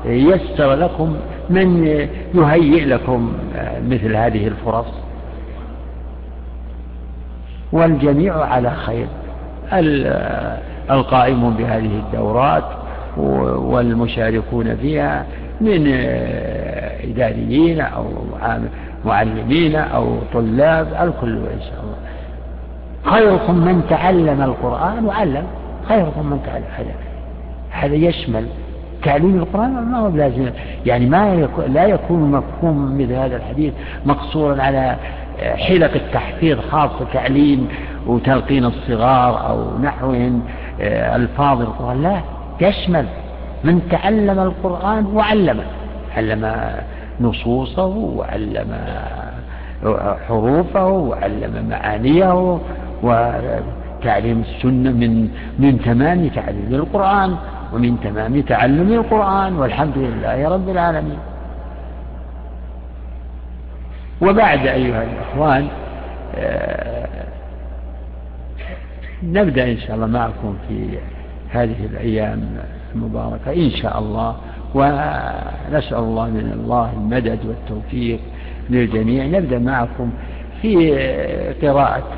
يسر 0.05 0.73
لكم 0.73 1.15
من 1.49 1.87
يهيئ 2.33 2.85
لكم 2.85 3.33
مثل 3.87 4.15
هذه 4.15 4.47
الفرص. 4.47 5.04
والجميع 7.75 8.45
على 8.45 8.71
خير. 8.71 9.07
القائمون 10.91 11.53
بهذه 11.53 11.99
الدورات 12.05 12.63
والمشاركون 13.57 14.75
فيها 14.75 15.25
من 15.61 15.87
إداريين 17.03 17.81
أو 17.81 18.03
معلمين 19.05 19.75
أو 19.75 20.17
طلاب 20.33 20.87
الكل 20.87 21.35
إن 21.37 21.61
شاء 21.61 21.79
الله. 21.83 21.97
خيركم 23.03 23.55
من 23.55 23.81
تعلم 23.89 24.41
القرآن 24.41 25.05
وعلم. 25.05 25.43
خيركم 25.87 26.25
من 26.25 26.39
تعلم. 26.45 26.65
هذا 26.77 26.93
هذا 27.71 27.95
يشمل 27.95 28.45
تعليم 29.03 29.35
القرآن. 29.35 29.71
ما 29.71 29.97
هو 29.97 30.07
لازم 30.07 30.49
يعني 30.85 31.05
ما 31.05 31.47
لا 31.67 31.85
يكون 31.85 32.31
مفهوم 32.31 33.01
مثل 33.01 33.13
هذا 33.13 33.35
الحديث 33.35 33.73
مقصورا 34.05 34.61
على 34.61 34.95
حلق 35.39 35.91
التحفيظ 35.95 36.59
خاصة 36.59 37.05
تعليم 37.13 37.67
وتلقين 38.07 38.65
الصغار 38.65 39.49
أو 39.49 39.79
نحوهم 39.79 40.41
آه، 40.81 41.15
ألفاظ 41.15 41.61
القرآن. 41.61 42.03
لا 42.03 42.21
يشمل 42.61 43.05
من 43.63 43.81
تعلم 43.89 44.39
القرآن 44.39 45.05
وعلمه. 45.05 45.63
علم 46.17 46.71
نصوصه 47.21 47.85
وعلم 47.85 48.75
حروفه 50.27 50.87
وعلم 50.87 51.67
معانيه 51.69 52.59
وتعليم 53.03 54.43
السنة 54.49 54.91
من 54.91 55.29
من 55.59 55.81
تمام 55.85 56.27
تعليم 56.27 56.69
القرآن 56.71 57.35
ومن 57.73 57.99
تمام 58.03 58.41
تعلم 58.41 58.93
القرآن. 58.93 59.55
والحمد 59.55 59.97
لله 59.97 60.49
رب 60.49 60.69
العالمين. 60.69 61.17
وبعد 64.21 64.67
أيها 64.67 65.03
الإخوان 65.03 65.67
آه، 66.35 67.07
نبدأ 69.23 69.71
إن 69.71 69.77
شاء 69.77 69.95
الله 69.95 70.07
معكم 70.07 70.57
في 70.67 70.97
هذه 71.49 71.85
الأيام 71.85 72.57
المباركة 72.95 73.53
إن 73.53 73.69
شاء 73.69 73.99
الله. 73.99 74.35
ونسأل 74.75 75.97
الله 75.97 76.25
من 76.29 76.51
الله 76.53 76.93
المدد 76.93 77.39
والتوفيق 77.45 78.19
للجميع. 78.69 79.25
نبدأ 79.25 79.59
معكم 79.59 80.11
في 80.61 80.95
قراءة 81.61 82.11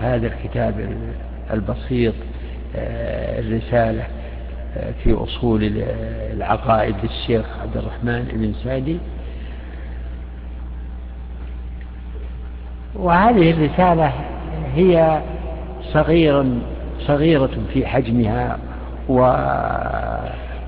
هذا 0.00 0.26
الكتاب 0.26 0.74
البسيط 1.52 2.14
آه، 2.76 3.40
الرسالة 3.40 4.02
آه، 4.76 4.92
في 5.04 5.12
أصول 5.14 5.72
العقائد 6.36 6.94
للشيخ 7.02 7.46
عبد 7.62 7.76
الرحمن 7.76 8.24
بن 8.32 8.52
سعدي. 8.64 8.98
وهذه 13.00 13.50
الرسالة 13.50 14.12
هي 14.74 15.20
صغير 15.92 16.44
صغيرة 17.00 17.50
في 17.72 17.86
حجمها 17.86 18.58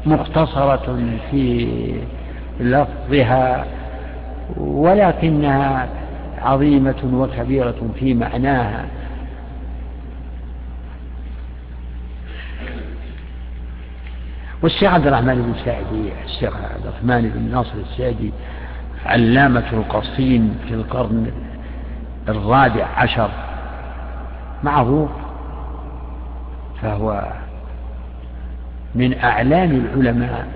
ومختصرة 0.06 0.98
في 1.30 1.68
لفظها 2.60 3.64
ولكنها 4.56 5.88
عظيمة 6.42 6.94
وكبيرة 7.12 7.90
في 7.98 8.14
معناها. 8.14 8.84
والشيخ 14.62 14.94
عبد 14.94 15.06
الرحمن 15.06 15.34
بن 15.34 15.54
سعدي 15.64 16.12
الشيخ 16.24 16.56
عبد 16.56 16.86
الرحمن 16.86 17.28
بن 17.34 17.50
ناصر 17.52 17.74
السعدي 17.90 18.32
علامة 19.06 19.64
القصيم 19.72 20.58
في 20.68 20.74
القرن 20.74 21.32
الرابع 22.28 22.84
عشر 22.96 23.30
معروف 24.64 25.10
فهو 26.82 27.32
من 28.94 29.18
أعلام 29.18 29.70
العلماء 29.70 30.48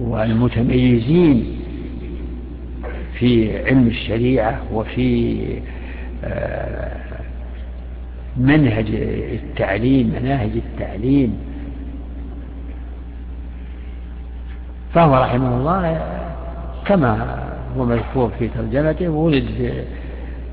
والمتميزين 0.00 1.60
في 3.18 3.58
علم 3.66 3.86
الشريعة 3.86 4.60
وفي 4.72 5.38
آه، 6.24 6.90
منهج 8.36 8.86
التعليم 9.32 10.14
مناهج 10.22 10.50
التعليم. 10.54 11.38
فهو 14.94 15.14
رحمه 15.22 15.56
الله 15.56 16.00
كما 16.86 17.38
هو 17.76 17.84
مذكور 17.84 18.30
في 18.38 18.48
ترجمته 18.48 19.08
ولد 19.08 19.84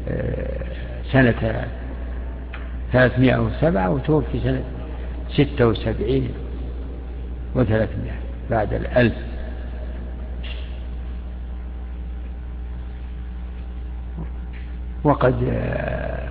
آه، 0.10 0.65
سنة 1.12 1.65
307 2.91 3.89
وتوفي 3.89 4.39
سنة 4.39 4.63
76 5.29 6.29
وثلاثمائة 7.55 8.13
بعد 8.49 8.73
الألف. 8.73 9.13
وقد 15.03 15.36
آه، 15.51 16.29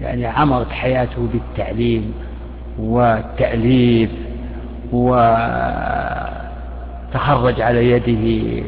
يعني 0.00 0.26
عمرت 0.26 0.70
حياته 0.70 1.28
بالتعليم 1.32 2.14
والتأليف 2.78 4.10
وتخرج 7.14 7.60
على 7.60 7.90
يده 7.90 8.62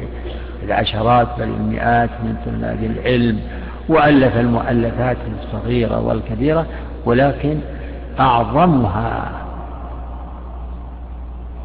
العشرات 0.62 1.28
بل 1.38 1.42
المئات 1.42 2.11
من 2.11 2.37
طلاب 2.46 2.85
العلم 2.85 3.40
وألف 3.88 4.37
المؤلفات 4.37 5.16
الصغيرة 5.42 6.00
والكبيرة 6.00 6.66
ولكن 7.04 7.59
أعظمها 8.20 9.42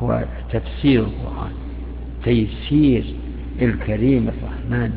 هو 0.01 0.23
تفسير 0.51 0.99
القرآن 0.99 1.51
تيسير 2.23 3.05
الكريم 3.61 4.27
الرحمن 4.27 4.91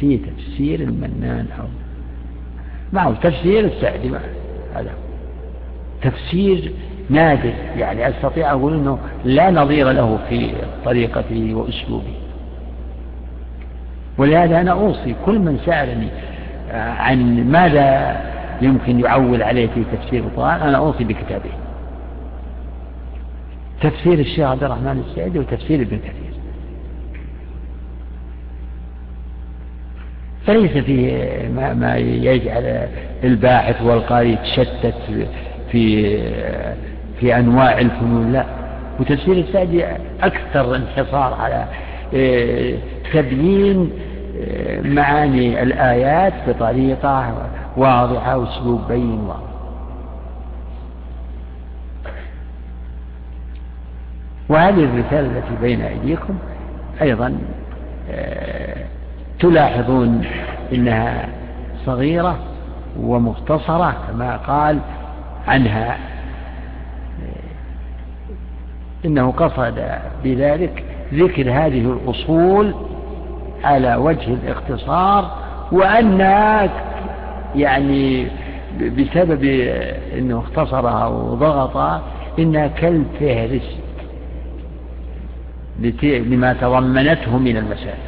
في 0.00 0.18
تفسير 0.18 0.80
المنان 0.80 1.46
أو 1.60 1.66
معه 2.92 3.14
تفسير 3.22 3.64
السعدي. 3.64 4.10
هذا 4.74 4.92
تفسير 6.02 6.72
نادر. 7.10 7.52
يعني 7.76 8.08
أستطيع 8.08 8.52
أقول 8.52 8.74
أنه 8.74 8.98
لا 9.24 9.50
نظير 9.50 9.90
له 9.90 10.18
في 10.28 10.50
طريقته 10.84 11.54
وأسلوبه. 11.54 12.14
ولهذا 14.18 14.60
أنا 14.60 14.70
أوصي 14.70 15.14
كل 15.26 15.38
من 15.38 15.58
سألني 15.66 16.08
عن 16.72 17.50
ماذا 17.50 18.16
يمكن 18.62 19.00
يعول 19.00 19.42
عليه 19.42 19.66
في 19.66 19.84
تفسير 19.92 20.24
القرآن 20.24 20.60
أنا 20.60 20.76
أوصي 20.76 21.04
بكتابه. 21.04 21.50
تفسير 23.80 24.18
الشيخ 24.18 24.48
عبد 24.48 24.64
الرحمن 24.64 25.04
السعدي 25.08 25.38
وتفسير 25.38 25.80
ابن 25.80 25.98
كثير. 25.98 26.34
فليس 30.46 30.84
فيه 30.84 31.28
ما, 31.48 31.74
ما 31.74 31.96
يجعل 31.96 32.88
الباحث 33.24 33.82
والقارئ 33.82 34.28
يتشتت 34.28 34.94
في 35.70 36.16
في 37.24 37.38
أنواع 37.38 37.78
الفنون 37.80 38.32
لا. 38.32 38.44
وتفسير 39.00 39.36
السعدي 39.36 39.84
أكثر 40.22 40.76
انحصار 40.76 41.34
على 41.34 41.64
آه، 42.14 42.74
تبيين 43.12 43.90
آه، 44.40 44.80
معاني 44.80 45.62
الآيات 45.62 46.32
بطريقة 46.48 47.34
واضحة 47.76 48.36
وأسلوب 48.38 48.80
بين 48.88 49.20
واضح. 49.20 49.40
وهذه 54.48 54.84
الرسالة 54.84 55.38
التي 55.38 55.56
بين 55.62 55.80
أيديكم 55.80 56.34
أيضا 57.02 57.38
آه، 58.10 58.84
تلاحظون 59.40 60.24
إنها 60.72 61.28
صغيرة 61.86 62.38
ومختصرة 63.00 63.96
كما 64.08 64.36
قال 64.36 64.78
عنها 65.48 66.13
إنه 69.04 69.30
قصد 69.30 69.84
بذلك 70.24 70.84
ذكر 71.14 71.50
هذه 71.50 71.92
الأصول 71.92 72.74
على 73.64 73.96
وجه 73.96 74.34
الاختصار 74.34 75.30
وانها 75.72 76.70
يعني 77.54 78.26
بسبب 78.80 79.44
إنه 80.18 80.38
اختصرها 80.38 81.06
وضغطها 81.06 82.02
انها 82.38 82.66
كالفهرست 82.66 83.78
لما 86.02 86.52
تضمنته 86.52 87.38
من 87.38 87.56
المسائل. 87.56 87.98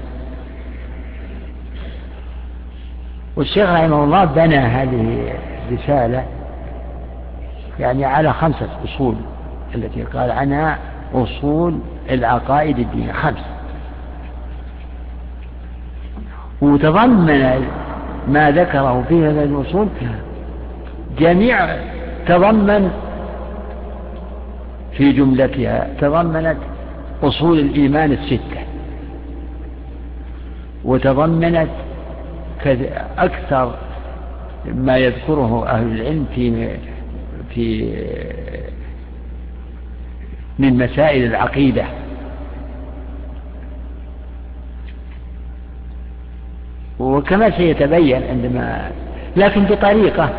والشيخ 3.37 3.70
رحمه 3.70 4.04
الله 4.04 4.24
بنى 4.24 4.56
هذه 4.56 5.32
الرسالة 5.68 6.24
يعني 7.80 8.04
على 8.04 8.32
خمسة 8.32 8.68
أصول. 8.85 9.16
التي 9.76 10.02
قال 10.02 10.30
عنها 10.30 10.78
أصول 11.14 11.78
العقائد 12.10 12.78
الدينية. 12.78 13.12
خمسة 13.12 13.44
وتضمن 16.60 17.64
ما 18.28 18.50
ذكره 18.50 19.04
في 19.08 19.26
هذه 19.26 19.44
الأصول 19.44 19.88
جميع 21.18 21.76
تضمن 22.26 22.90
في 24.92 25.12
جملتها 25.12 25.88
تضمنت 26.00 26.56
أصول 27.22 27.58
الإيمان 27.58 28.12
الستة. 28.12 28.60
وتضمنت 30.84 31.68
أكثر 33.18 33.74
ما 34.74 34.96
يذكره 34.96 35.68
أهل 35.68 36.00
العلم 36.00 36.26
في 36.34 36.68
في 37.50 37.94
من 40.59 40.79
مسائل 40.79 41.25
العقيدة. 41.25 41.85
وكما 46.99 47.51
سيتبين 47.51 48.23
عندما 48.31 48.90
لكن 49.37 49.64
بطريقة 49.64 50.31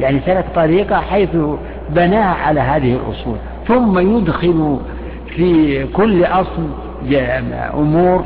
يعني 0.00 0.20
سلك 0.26 0.44
طريقة 0.54 1.00
حيث 1.00 1.36
بناها 1.90 2.34
على 2.34 2.60
هذه 2.60 2.94
الأصول. 2.94 3.36
ثم 3.68 4.16
يدخل 4.16 4.78
في 5.36 5.86
كل 5.86 6.24
أصل 6.24 6.68
أمور 7.74 8.24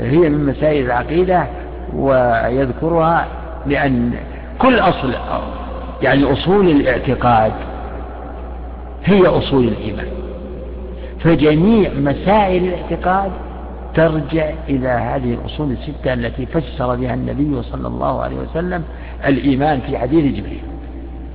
هي 0.00 0.28
من 0.28 0.46
مسائل 0.46 0.84
العقيدة 0.84 1.46
ويذكرها 1.94 3.26
لأن 3.66 4.12
كل 4.58 4.78
أصل 4.78 5.14
يعني 6.02 6.32
أصول 6.32 6.70
الاعتقاد 6.70 7.52
هي 9.04 9.26
أصول 9.26 9.64
الإيمان. 9.68 10.19
فجميع 11.22 11.92
مسائل 11.94 12.64
الاعتقاد 12.64 13.32
ترجع 13.94 14.52
إلى 14.68 14.88
هذه 14.88 15.34
الأصول 15.34 15.72
الستة 15.72 16.12
التي 16.12 16.46
فسر 16.46 16.96
بها 16.96 17.14
النبي 17.14 17.62
صلى 17.62 17.88
الله 17.88 18.22
عليه 18.22 18.36
وسلم 18.36 18.84
الإيمان 19.26 19.80
في 19.80 19.98
حديث 19.98 20.36
جبريل. 20.36 20.62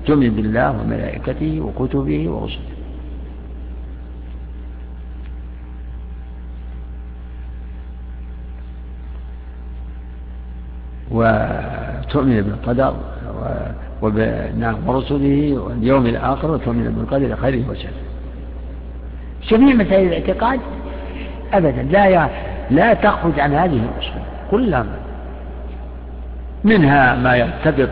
تؤمن 0.05 0.29
بالله 0.29 0.81
وملائكته 0.81 1.61
وكتبه 1.61 2.29
ورسله. 2.29 2.75
وتؤمن 11.11 12.41
بالقدر 12.41 12.95
نعم 14.57 14.87
ورسله 14.87 15.57
واليوم 15.57 16.05
الآخر 16.05 16.51
وتؤمن 16.51 16.95
بالقدر 16.97 17.35
خيره 17.35 17.69
وشره. 17.69 18.14
جميع 19.49 19.75
مسائل 19.75 20.07
الاعتقاد 20.07 20.59
أبدا. 21.53 21.81
لا 21.81 22.29
لا 22.71 22.93
تخرج 22.93 23.39
عن 23.39 23.53
هذه 23.53 23.79
الأصول 23.79 24.21
كلها 24.51 24.85
منها 26.63 27.15
ما 27.15 27.35
يرتبط 27.35 27.89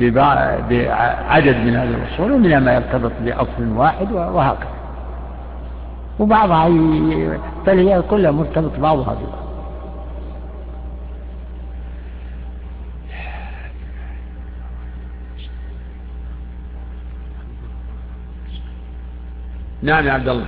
بعدد 0.00 1.56
من 1.56 1.76
هذه 1.76 1.94
الأصول 1.94 2.32
ومنها 2.32 2.60
ما 2.60 2.74
يرتبط 2.74 3.12
بأصل 3.24 3.68
واحد 3.76 4.12
وهكذا. 4.12 4.68
وبعضها 6.18 6.68
بل 7.66 7.78
هي 7.88 8.02
كلها 8.10 8.30
مرتبط 8.30 8.78
بعضها 8.78 9.14
ببعض. 9.14 9.39
نعم 19.82 20.06
يا 20.06 20.12
عبد 20.12 20.28
الله. 20.28 20.44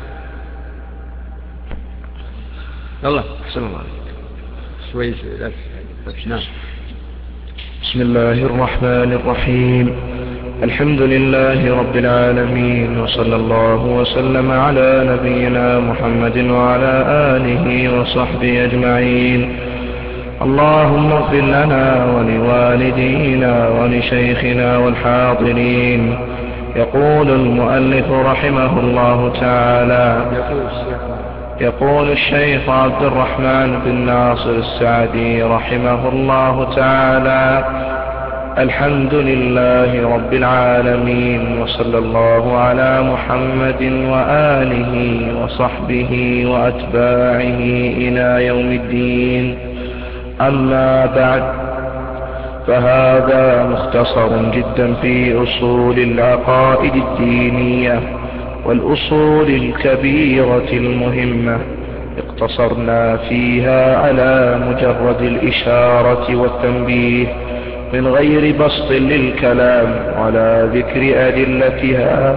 يلا 3.04 3.22
أحسن 3.44 3.60
الله 3.60 3.80
شوي 4.92 5.14
نعم. 6.26 6.40
بسم 7.82 8.00
الله 8.00 8.32
الرحمن 8.32 9.12
الرحيم. 9.12 9.94
الحمد 10.62 11.00
لله 11.00 11.78
رب 11.80 11.96
العالمين 11.96 13.00
وصلى 13.00 13.36
الله 13.36 13.84
وسلم 13.84 14.50
على 14.50 14.90
نبينا 15.12 15.80
محمد 15.80 16.38
وعلى 16.38 16.94
آله 17.36 18.00
وصحبه 18.00 18.64
أجمعين. 18.64 19.56
اللهم 20.42 21.12
اغفر 21.12 21.40
لنا 21.40 22.04
ولوالدينا 22.04 23.68
ولشيخنا 23.68 24.76
والحاضرين. 24.76 26.31
يقول 26.76 27.30
المؤلف 27.30 28.10
رحمه 28.10 28.80
الله 28.80 29.32
تعالى 29.40 30.16
يقول 31.60 32.10
الشيخ. 32.10 32.68
عبد 32.68 33.02
الرحمن 33.02 33.78
بن 33.84 33.94
ناصر 33.94 34.50
السعدي 34.50 35.42
رحمه 35.42 36.08
الله 36.08 36.74
تعالى 36.76 37.64
الحمد 38.58 39.14
لله 39.14 40.14
رب 40.14 40.32
العالمين 40.32 41.62
وصلى 41.62 41.98
الله 41.98 42.56
على 42.56 43.02
محمد 43.02 43.82
وآله 43.82 44.92
وصحبه 45.42 46.44
وأتباعه 46.46 47.60
إلى 48.02 48.46
يوم 48.46 48.70
الدين. 48.80 49.58
أما 50.40 51.06
بعد 51.06 51.42
فهذا 52.66 53.66
مختصر 53.66 54.50
جدا 54.50 54.94
في 54.94 55.42
أصول 55.42 55.98
العقائد 55.98 56.94
الدينية 56.94 58.00
والأصول 58.64 59.48
الكبيرة 59.48 60.68
المهمة. 60.72 61.58
اقتصرنا 62.18 63.16
فيها 63.16 63.96
على 63.96 64.60
مجرد 64.68 65.22
الإشارة 65.22 66.36
والتنبيه 66.36 67.26
من 67.92 68.06
غير 68.06 68.56
بسط 68.56 68.90
للكلام 68.90 69.88
ولا 70.22 70.66
ذكر 70.66 71.28
أدلتها. 71.28 72.36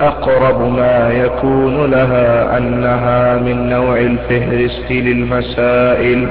أقرب 0.00 0.72
ما 0.72 1.10
يكون 1.24 1.90
لها 1.90 2.58
أنها 2.58 3.36
من 3.36 3.68
نوع 3.70 3.98
الفهرست 3.98 4.90
للمسائل. 4.90 6.28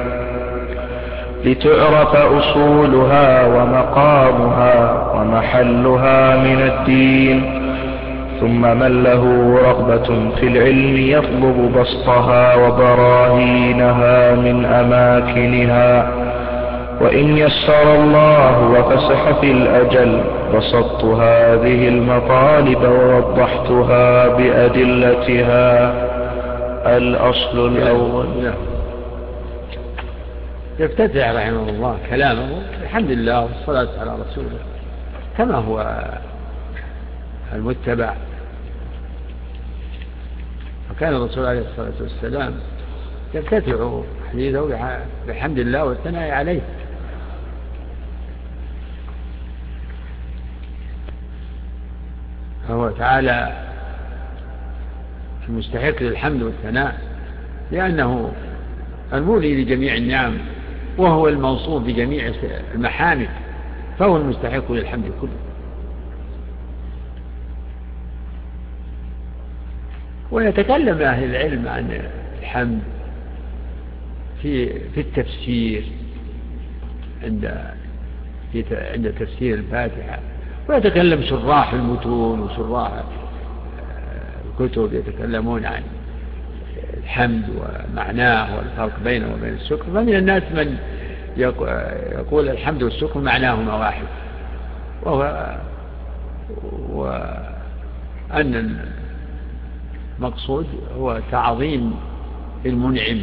لتعرف 1.46 2.16
أصولها 2.16 3.46
ومقامها 3.48 5.04
ومحلها 5.16 6.38
من 6.38 6.62
الدين. 6.62 7.60
ثم 8.40 8.62
من 8.62 9.04
له 9.04 9.56
رغبة 9.64 10.30
في 10.40 10.48
العلم 10.48 10.96
يطلب 10.98 11.72
بسطها 11.80 12.56
وبراهينها 12.56 14.36
من 14.36 14.66
أماكنها. 14.66 16.12
وإن 17.02 17.38
يسر 17.38 17.96
الله 17.96 18.70
وفسح 18.70 19.40
في 19.42 19.52
الأجل 19.52 20.22
بسطت 20.56 21.04
هذه 21.04 21.88
المطالب 21.88 22.84
ووضحتها 22.84 24.28
بأدلتها. 24.28 25.94
الأصل 26.98 27.68
الأول. 27.68 28.54
يفتتح 30.80 31.30
رحمه 31.30 31.70
الله 31.70 32.00
كلامه. 32.10 32.62
الحمد 32.84 33.12
لله 33.12 33.42
والصلاة 33.42 34.00
على 34.00 34.16
رسوله. 34.22 34.60
كما 35.38 35.56
هو 35.56 36.08
المتبع. 37.54 38.16
وكان 40.92 41.16
الرسول 41.16 41.46
عليه 41.46 41.60
الصلاة 41.60 41.94
والسلام 42.02 42.54
يفتتح 43.34 44.02
حديثه 44.32 44.76
بحمد 45.28 45.60
الله 45.60 45.86
والثناء 45.86 46.32
عليه. 46.32 46.62
فهو 52.68 52.90
تعالى 52.90 53.66
المستحق 55.50 56.02
للحمد 56.04 56.42
والثناء 56.42 57.02
لأنه 57.72 58.32
المولي 59.14 59.64
لجميع 59.64 59.96
النعم. 59.96 60.38
وهو 61.00 61.28
الموصوف 61.28 61.84
بجميع 61.84 62.34
المحامد 62.76 63.30
فهو 64.00 64.18
المستحق 64.18 64.72
للحمد 64.72 65.12
كله. 65.22 65.30
ويتكلم 70.32 71.02
أهل 71.02 71.24
العلم 71.24 71.68
عن 71.68 72.02
الحمد 72.40 72.80
في 74.42 74.80
في 74.90 75.02
التفسير 75.02 75.84
عند 77.24 77.74
في 78.52 78.66
عند 78.72 79.14
تفسير 79.20 79.56
الفاتحة. 79.56 80.20
ويتكلم 80.70 81.24
شراح 81.24 81.74
المتون 81.74 82.40
وشراح 82.40 83.04
الكتب 84.60 84.94
يتكلمون 84.94 85.66
عن 85.66 85.84
الحمد 87.04 87.44
ومعناه 87.50 88.58
والفرق 88.58 89.00
بينه 89.04 89.34
وبين 89.34 89.54
الشكر 89.54 89.84
فمن 89.84 90.16
الناس 90.16 90.44
من 90.44 90.78
يقول 91.38 92.50
الحمد 92.50 92.84
والشكر 92.84 93.20
معناهما 93.20 93.76
واحد 93.76 94.06
وهو 95.04 95.58
وأن 96.90 98.80
المقصود 100.20 100.68
هو 100.98 101.22
تعظيم 101.32 101.96
المنعم. 102.66 103.22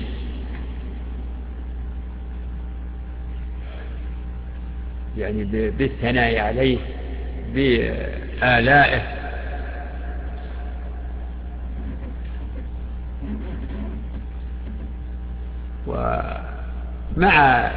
يعني 5.18 5.44
بالثناء 5.70 6.38
عليه 6.38 6.78
بآلائه. 7.54 9.25
ومع 15.86 17.70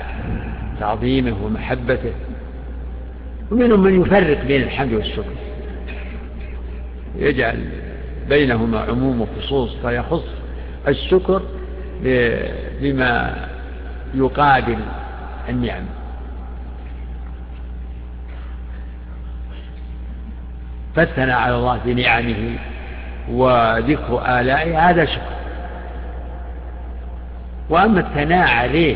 تعظيمه 0.80 1.36
ومحبته 1.44 2.14
ومنهم 3.52 3.84
من 3.84 4.02
يفرق 4.02 4.44
بين 4.44 4.62
الحمد 4.62 4.94
والشكر. 4.94 5.24
يجعل 7.16 7.70
بينهما 8.30 8.80
عموم 8.80 9.22
وخصوص 9.22 9.76
فيخص 9.76 10.24
الشكر 10.88 11.42
بما 12.82 13.36
يقابل 14.14 14.78
النعم. 15.50 15.84
فالثناء 20.96 21.38
على 21.38 21.56
الله 21.56 21.80
بنعمه 21.86 22.58
وذكر 23.32 24.40
آلائه 24.40 24.90
هذا 24.90 25.06
شكر. 25.06 25.39
وأما 27.70 28.00
الثناء 28.00 28.48
عليه 28.48 28.96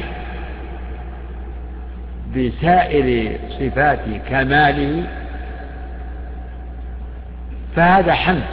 بسائر 2.36 3.38
صفات 3.60 4.00
كماله 4.30 5.08
فهذا 7.76 8.14
حمد 8.14 8.44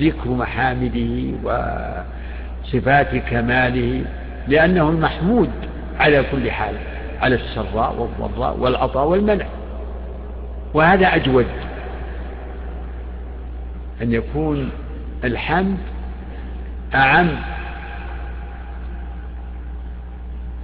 ذكر 0.00 0.30
محامده 0.30 1.32
وصفات 1.44 3.16
كماله 3.16 4.04
لأنه 4.48 4.88
المحمود 4.88 5.50
على 6.00 6.24
كل 6.32 6.50
حال 6.50 6.74
على 7.22 7.34
السراء 7.34 8.10
والضراء 8.18 8.56
والعطاء 8.58 9.06
والمنع. 9.08 9.46
وهذا 10.74 11.06
أجود 11.06 11.46
أن 14.02 14.12
يكون 14.12 14.70
الحمد 15.24 15.78
أعم 16.94 17.28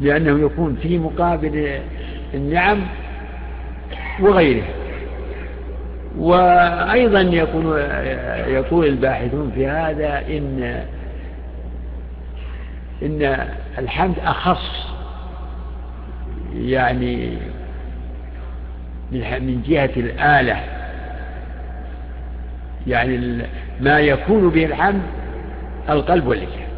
لأنه 0.00 0.46
يكون 0.46 0.76
في 0.82 0.98
مقابل 0.98 1.80
النعم 2.34 2.78
وغيرها 4.20 4.68
وأيضا 6.18 7.20
يكون 7.20 7.78
يقول 8.46 8.86
الباحثون 8.86 9.52
في 9.54 9.66
هذا 9.66 10.18
إن 10.28 10.84
إن 13.02 13.48
الحمد 13.78 14.18
أخص 14.18 14.86
يعني 16.54 17.38
من 19.12 19.62
جهة 19.66 19.90
الآلة. 19.96 20.60
يعني 22.86 23.42
ما 23.80 24.00
يكون 24.00 24.50
به 24.50 24.64
الحمد 24.64 25.02
القلب 25.88 26.26
واللسان. 26.26 26.68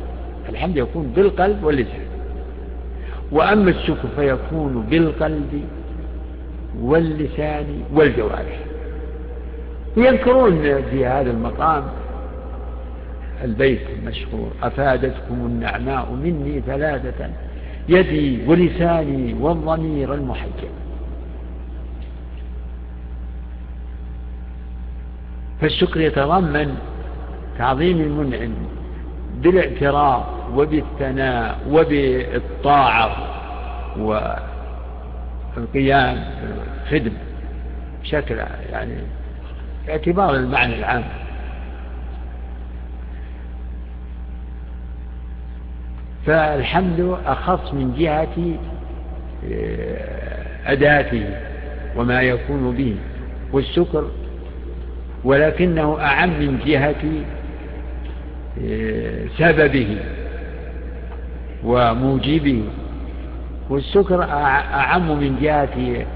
الحمد 0.49 0.77
يكون 0.77 1.13
بالقلب 1.17 1.65
واللسان. 1.65 2.12
وأما 3.33 3.71
الشكر 3.71 4.09
فيكون 4.17 4.87
بالقلب 4.91 5.65
واللسان 6.81 7.83
والجوارح. 7.93 8.59
يذكرون 9.97 10.83
في 10.83 11.07
هذا 11.07 11.31
المقام 11.31 11.85
البيت 13.45 13.81
المشهور 13.99 14.51
أفادتكم 14.63 15.35
النعماء 15.35 16.13
مني 16.13 16.61
ثلاثة 16.61 17.31
يدي 17.89 18.47
ولساني 18.47 19.35
والضمير 19.35 20.15
المحجب. 20.15 20.71
فالشكر 25.61 26.01
يتضمن 26.01 26.77
تعظيم 27.59 28.01
المنعم 28.01 28.53
بالاعتراف 29.43 30.23
وبالثناء 30.55 31.59
وبالطاعة 31.71 33.17
والقيام 35.57 36.25
بالخدمة 36.43 37.19
بشكل 38.03 38.37
يعني 38.71 38.95
باعتبار 39.87 40.35
المعنى 40.35 40.75
العام. 40.75 41.05
فالحمد 46.27 47.19
أخص 47.27 47.75
من 47.75 47.95
جهة 47.99 48.59
آه، 49.53 50.73
أداته 50.73 51.25
وما 51.97 52.23
يكون 52.23 52.75
به 52.77 52.97
والشكر 53.53 54.11
ولكنه 55.25 56.01
أعم 56.01 56.29
من 56.29 56.59
جهة 56.67 57.25
آه، 58.65 59.27
سببه. 59.39 59.99
وموجبه 61.65 62.65
والشكر 63.71 64.23
أعم 64.23 65.21
من 65.21 65.39
جهة 65.43 66.07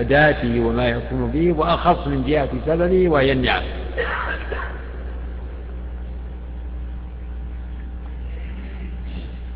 أداته 0.00 0.60
وما 0.60 0.88
يكون 0.88 1.30
به 1.30 1.52
وأخص 1.52 2.06
من 2.06 2.24
جهة 2.26 2.48
سببه 2.66 3.08
وهي 3.08 3.32
النعم. 3.32 3.62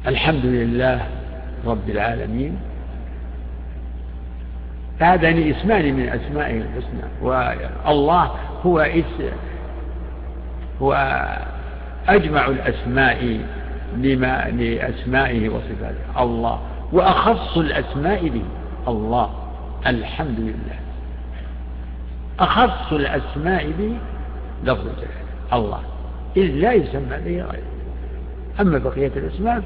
الحمد 0.06 0.44
لله 0.44 1.06
رب 1.66 1.90
العالمين. 1.90 2.56
هذان 5.00 5.50
اسمان 5.50 5.94
من 5.94 6.08
أسمائه 6.08 6.56
الحسنى. 6.60 7.02
والله 7.22 8.30
هو 8.66 8.78
هو 10.82 10.92
أجمع 12.08 12.46
الأسماء 12.46 13.40
لما 13.96 14.50
لأسمائه 14.50 15.48
وصفاته. 15.48 16.22
الله. 16.22 16.60
وأخص 16.92 17.58
الأسماء 17.58 18.28
به. 18.28 18.44
الله. 18.88 19.30
الحمد 19.86 20.40
لله. 20.40 20.78
أخص 22.40 22.92
الأسماء 22.92 23.70
به 23.78 23.96
لفظ 24.64 24.86
الجلال. 24.86 25.26
الله. 25.52 25.80
إذ 26.36 26.42
لا 26.42 26.72
يسمى 26.72 27.16
به 27.24 27.42
غيره. 27.42 27.70
أما 28.60 28.78
بقية 28.78 29.12
الأسماء 29.16 29.60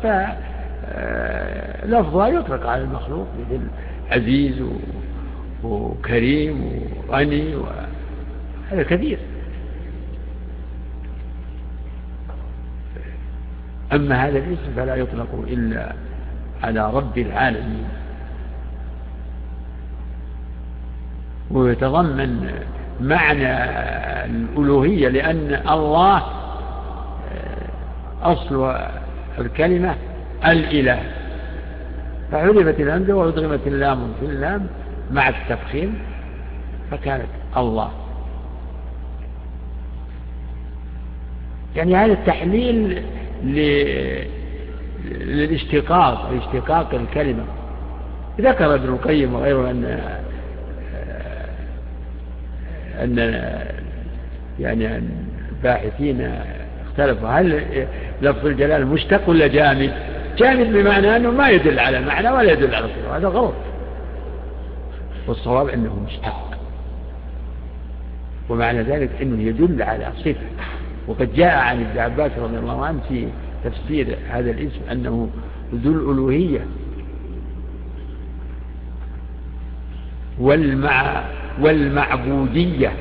فلفظها 1.83 2.29
يطلق 2.29 2.67
على 2.67 2.83
المخلوق 2.83 3.27
مثل 3.41 3.61
عزيز 4.11 4.63
وكريم 5.65 6.81
وغني 7.09 7.55
وهذا 7.57 8.83
كثير. 8.83 9.19
أما 13.93 14.29
هذا 14.29 14.39
الاسم 14.39 14.73
فلا 14.77 14.95
يطلق 14.95 15.45
إلا 15.49 15.93
على 16.63 16.91
رب 16.93 17.19
العالمين. 17.19 17.85
ويتضمن 21.51 22.51
معنى 23.01 23.55
الألوهية 24.25 25.09
لأن 25.09 25.61
الله 25.71 26.23
أصل 28.23 28.77
الكلمة 29.39 29.95
الإله. 30.47 31.03
فعرفت 32.33 32.81
الهمزة 32.81 33.15
وأدغمت 33.15 33.67
اللام 33.67 34.13
في 34.21 34.27
اللام 34.27 34.67
مع 35.11 35.29
التفخيم 35.29 35.99
فكانت 36.91 37.27
الله. 37.57 37.91
يعني 41.77 41.97
هذا 41.97 42.13
التحليل 42.13 43.03
للاشتقاق 45.05 46.31
لاشتقاق 46.33 46.95
الكلمة. 46.95 47.45
ذكر 48.41 48.75
ابن 48.75 48.89
القيم 48.89 49.35
وغيره 49.35 49.71
أن 49.71 50.01
أن 53.03 53.19
يعني 54.61 55.01
الباحثين 55.53 56.31
اختلفوا 56.87 57.29
هل 57.29 57.63
لفظ 58.23 58.47
الجلال 58.47 58.87
مشتق 58.87 59.29
ولا 59.29 59.47
جامد؟ 59.47 59.93
جامد 60.39 60.73
بمعنى 60.73 61.17
أنه 61.17 61.31
ما 61.31 61.49
يدل 61.49 61.79
على 61.79 62.01
معنى 62.01 62.31
ولا 62.31 62.53
يدل 62.53 62.75
على 62.75 62.87
صفة 62.87 63.17
هذا 63.17 63.29
غلط. 63.29 63.55
والصواب 65.27 65.69
أنه 65.69 65.97
مشتق. 66.07 66.51
ومعنى 68.49 68.83
ذلك 68.83 69.11
أنه 69.23 69.43
يدل 69.43 69.83
على 69.83 70.13
صفة. 70.19 70.35
وقد 71.09 71.35
جاء 71.35 71.59
عن 71.59 71.81
ابن 71.81 71.99
عباس 71.99 72.33
رضي 72.39 72.59
الله 72.59 72.85
عنه 72.85 73.01
في 73.09 73.29
تفسير 73.65 74.17
هذا 74.29 74.51
الاسم 74.51 74.81
أنه 74.93 75.29
ذو 75.75 75.93
الألوهية. 75.93 76.67
والمع 80.41 81.25
والمعبودية. 81.61 82.93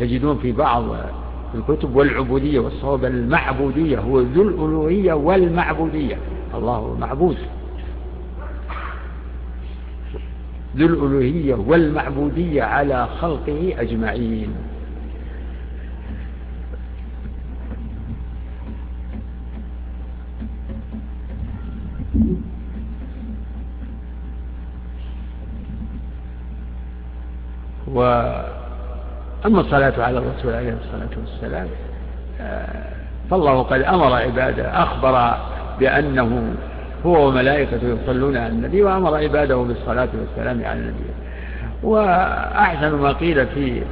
تجدون 0.00 0.38
في 0.38 0.52
بعض 0.52 0.84
الكتب 1.54 1.96
والعبودية 1.96 2.58
والصواب 2.58 3.04
المعبودية 3.04 3.98
هو 3.98 4.20
ذو 4.20 4.42
الألوهية 4.42 5.12
والمعبودية. 5.12 6.16
الله 6.54 6.76
هو 6.76 6.94
المعبود 6.94 7.36
ذو 10.76 10.86
الألوهية 10.86 11.54
والمعبودية 11.54 12.62
على 12.62 13.08
خلقه 13.20 13.74
أجمعين. 13.78 14.54
وأما 27.96 29.60
الصلاة 29.60 29.92
على 29.98 30.18
الرسول 30.18 30.54
عليه 30.54 30.74
الصلاة 30.84 31.10
والسلام 31.20 31.68
آه، 32.40 32.66
فالله 33.30 33.62
قد 33.62 33.82
أمر 33.82 34.12
عباده 34.14 34.82
أخبر 34.82 35.36
بأنه 35.80 36.54
هو 37.06 37.28
وملائكته 37.28 37.98
يصلون 38.02 38.36
على 38.36 38.52
النبي 38.52 38.82
وأمر 38.82 39.16
عباده 39.16 39.56
بالصلاة 39.56 40.08
والسلام 40.14 40.64
على 40.64 40.78
النبي. 40.78 41.04
وأحسن 41.82 42.94
ما 42.94 43.12
قيل 43.12 43.46
في 43.46 43.82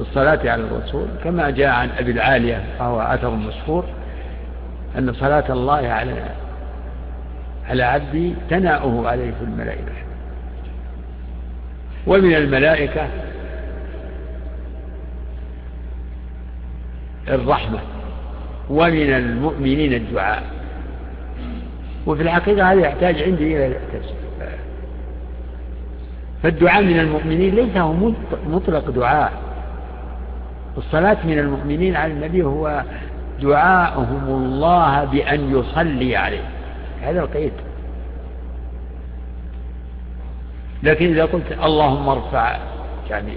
الصلاة 0.00 0.50
على 0.50 0.62
الرسول 0.62 1.06
كما 1.24 1.50
جاء 1.50 1.68
عن 1.68 1.88
أبي 1.98 2.10
العالية 2.10 2.64
فهو 2.78 3.00
أثر 3.00 3.30
مشهور 3.30 3.84
أن 4.98 5.12
صلاة 5.12 5.52
الله 5.52 5.88
على 5.88 6.12
على 7.68 7.82
عبدي 7.82 8.34
تناؤه 8.50 9.08
عليه 9.08 9.32
الملائكة. 9.42 9.92
ومن 12.06 12.34
الملائكة 12.34 13.06
الرحمة 17.28 17.78
ومن 18.70 19.12
المؤمنين 19.12 19.92
الدعاء. 19.92 20.42
وفي 22.06 22.22
الحقيقة 22.22 22.72
هذا 22.72 22.80
يحتاج 22.80 23.22
عندي 23.22 23.56
إلى 23.56 23.66
الاعتزال 23.66 24.14
فالدعاء 26.42 26.82
من 26.82 26.98
المؤمنين 26.98 27.54
ليس 27.54 27.76
هو 27.76 28.12
مطلق 28.46 28.90
دعاء. 28.90 29.32
الصلاة 30.76 31.16
من 31.24 31.38
المؤمنين 31.38 31.96
على 31.96 32.12
النبي 32.12 32.42
هو 32.42 32.82
دعاءهم 33.42 34.28
الله 34.28 35.04
بأن 35.04 35.58
يصلي 35.58 36.16
عليه. 36.16 36.48
هذا 37.02 37.20
القيد. 37.20 37.52
لكن 40.82 41.06
إذا 41.06 41.24
قلت 41.24 41.52
اللهم 41.52 42.08
ارفع 42.08 42.58
يعني 43.10 43.32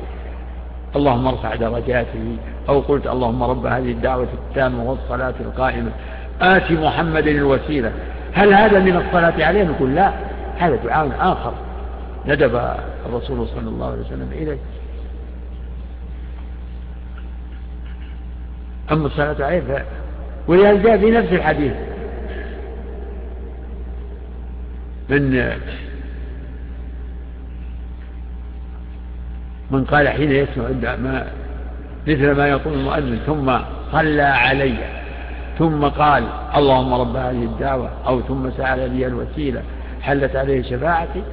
اللهم 0.95 1.27
ارفع 1.27 1.55
درجاته 1.55 2.37
أو 2.71 2.79
قلت 2.79 3.07
اللهم 3.07 3.43
رب 3.43 3.65
هذه 3.65 3.91
الدعوة 3.91 4.27
التامة 4.33 4.83
والصلاة 4.83 5.33
القائمة. 5.39 5.91
آت 6.41 6.71
محمد 6.71 7.27
الوسيلة. 7.27 7.91
هل 8.33 8.53
هذا 8.53 8.79
من 8.79 8.95
الصلاة 8.95 9.45
عليه؟ 9.45 9.63
نقول 9.63 9.95
لا. 9.95 10.13
هذا 10.57 10.75
دعاء 10.75 11.11
آخر 11.19 11.53
ندب 12.27 12.61
الرسول 13.05 13.47
صلى 13.47 13.69
الله 13.69 13.91
عليه 13.91 14.01
وسلم 14.01 14.29
إليه. 14.31 14.57
أما 18.91 19.07
الصلاة 19.07 19.45
عليه 19.45 19.85
ولهذا 20.47 20.83
جاء 20.83 20.97
في 20.97 21.11
نفس 21.11 21.31
الحديث. 21.31 21.73
من 25.09 25.51
من 29.71 29.83
قال 29.83 30.09
حين 30.09 30.31
يسمع 30.31 30.95
ما 30.95 31.27
مثل 32.07 32.31
ما 32.31 32.47
يقول 32.47 32.73
المؤذن 32.73 33.19
ثم 33.25 33.57
صلى 33.91 34.21
علي 34.21 34.75
ثم 35.59 35.85
قال 35.85 36.23
اللهم 36.55 36.93
رب 36.93 37.15
هذه 37.15 37.43
الدعوة. 37.43 37.89
أو 38.07 38.21
ثم 38.21 38.49
سأل 38.57 38.97
لي 38.97 39.07
الوسيلة 39.07 39.61
حلت 40.01 40.35
عليه 40.35 40.61
شفاعتي؟ 40.61 41.23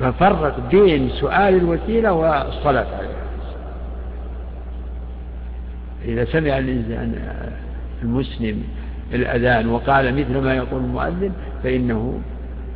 ففرق 0.00 0.70
بين 0.70 1.10
سؤال 1.10 1.54
الوسيلة 1.56 2.12
والصلاة 2.12 2.86
عليه. 2.98 3.20
إذا 6.04 6.24
سمع 6.24 6.58
الإنسان 6.58 7.14
المسلم 8.02 8.62
الأذان 9.12 9.68
وقال 9.68 10.14
مثل 10.14 10.38
ما 10.38 10.54
يقول 10.54 10.84
المؤذن 10.84 11.32
فإنه 11.62 12.20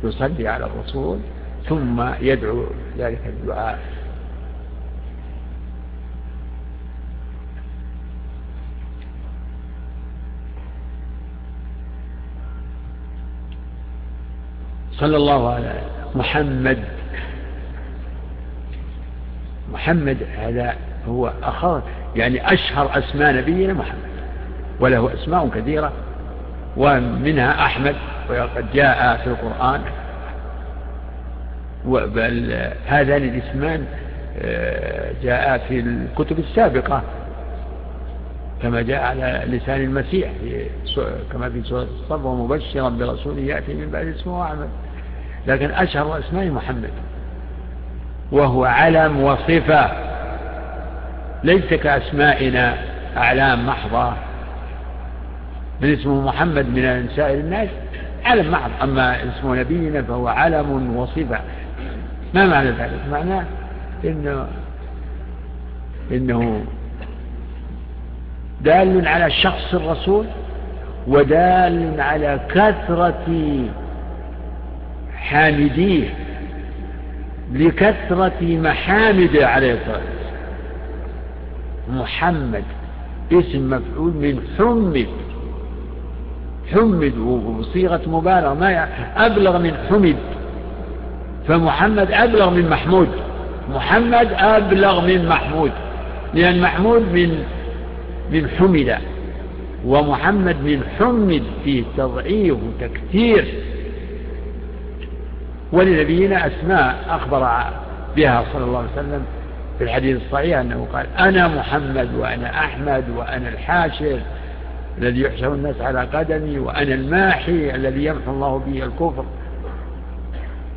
يصلي 0.03 0.47
على 0.47 0.65
الرسول 0.65 1.19
ثم 1.69 2.03
يدعو 2.21 2.63
ذلك 2.97 3.19
الدعاء. 3.27 3.79
صلى 14.99 15.17
الله 15.17 15.53
على 15.53 15.73
محمد. 16.15 16.77
محمد 19.73 20.17
هذا 20.37 20.75
هو 21.07 21.31
أخر 21.43 21.81
يعني 22.15 22.53
أشهر 22.53 22.97
أسماء 22.97 23.33
نبينا 23.33 23.73
محمد 23.73 24.15
وله 24.79 25.13
أسماء 25.13 25.49
كثيرة 25.49 25.91
ومنها 26.77 27.65
أحمد 27.65 27.95
وقد 28.29 28.65
جاء 28.73 29.17
في 29.17 29.27
القرآن. 29.27 29.81
بل 31.85 32.67
هذان 32.85 33.23
الاسمان 33.23 33.85
آه، 34.41 35.11
جاء 35.23 35.57
في 35.57 35.79
الكتب 35.79 36.39
السابقة. 36.39 37.03
كما 38.65 38.81
جاء 38.81 39.03
على 39.03 39.43
لسان 39.47 39.81
المسيح 39.81 40.31
كما 41.31 41.49
في 41.49 41.63
سورة 41.63 41.87
الصف 42.03 42.25
ومبشرا 42.25 42.89
برسول 42.89 43.39
يأتي 43.39 43.73
من 43.73 43.89
بعد 43.91 44.07
اسمه 44.07 44.43
أحمد 44.43 44.69
لكن 45.47 45.71
أشهر 45.71 46.19
أسماء 46.19 46.49
محمد. 46.49 46.89
وهو 48.31 48.65
علم 48.65 49.23
وصفة. 49.23 49.91
ليس 51.43 51.73
كأسمائنا 51.73 52.77
أعلام 53.17 53.67
محضة. 53.67 54.13
من 55.81 55.93
اسمه 55.93 56.21
محمد 56.21 56.65
من 56.65 57.09
سائر 57.15 57.39
الناس 57.39 57.69
علم 58.25 58.51
محض. 58.51 58.71
أما 58.83 59.23
اسم 59.23 59.55
نبينا 59.55 60.01
فهو 60.01 60.27
علم 60.27 60.97
وصفة. 60.97 61.39
ما 62.33 62.45
معنى 62.45 62.69
ذلك؟ 62.69 62.99
معناه 63.11 63.43
إنه 64.05 64.47
إنه 66.11 66.65
دال 68.61 69.07
على 69.07 69.31
شخص 69.31 69.73
الرسول 69.73 70.25
ودال 71.07 72.01
على 72.01 72.39
كثرة 72.49 73.25
حامديه 75.17 76.09
لكثرة 77.53 78.41
محامده 78.41 79.47
عليه 79.47 79.73
الصلاة 79.73 79.97
والسلام. 79.97 80.15
محمد 81.89 82.63
اسم 83.31 83.69
مفعول 83.69 84.13
من 84.13 84.39
حمد. 84.57 85.07
حمد 86.73 87.17
وصيغة 87.17 88.01
مبالغة 88.07 88.53
ما 88.53 88.87
أبلغ 89.17 89.57
من 89.57 89.73
حمد. 89.89 90.15
فمحمد 91.47 92.11
أبلغ 92.11 92.49
من 92.49 92.69
محمود. 92.69 93.09
محمد 93.73 94.27
أبلغ 94.33 95.05
من 95.05 95.27
محمود. 95.27 95.71
لأن 96.33 96.61
محمود 96.61 97.01
من 97.01 97.43
من 98.31 98.49
حمد 98.49 98.97
ومحمد 99.85 100.55
من 100.55 100.83
حمد 100.99 101.43
فيه 101.63 101.83
تضعيف 101.97 102.57
وتكثير. 102.63 103.53
ولنبينا 105.71 106.47
أسماء 106.47 107.05
أخبر 107.09 107.39
بها 108.15 108.45
صلى 108.53 108.63
الله 108.63 108.77
عليه 108.77 108.91
وسلم 108.93 109.25
في 109.77 109.83
الحديث 109.83 110.21
الصحيح 110.25 110.59
أنه 110.59 110.87
قال 110.93 111.05
أنا 111.19 111.47
محمد 111.47 112.13
وأنا 112.15 112.59
أحمد 112.59 113.03
وأنا 113.09 113.49
الحاشر 113.49 114.19
الذي 114.97 115.21
يحشر 115.21 115.53
الناس 115.53 115.81
على 115.81 116.01
قدمي 116.01 116.59
وأنا 116.59 116.93
الماحي 116.93 117.75
الذي 117.75 118.05
يمحو 118.05 118.31
الله 118.31 118.57
به 118.57 118.83
الكفر 118.83 119.25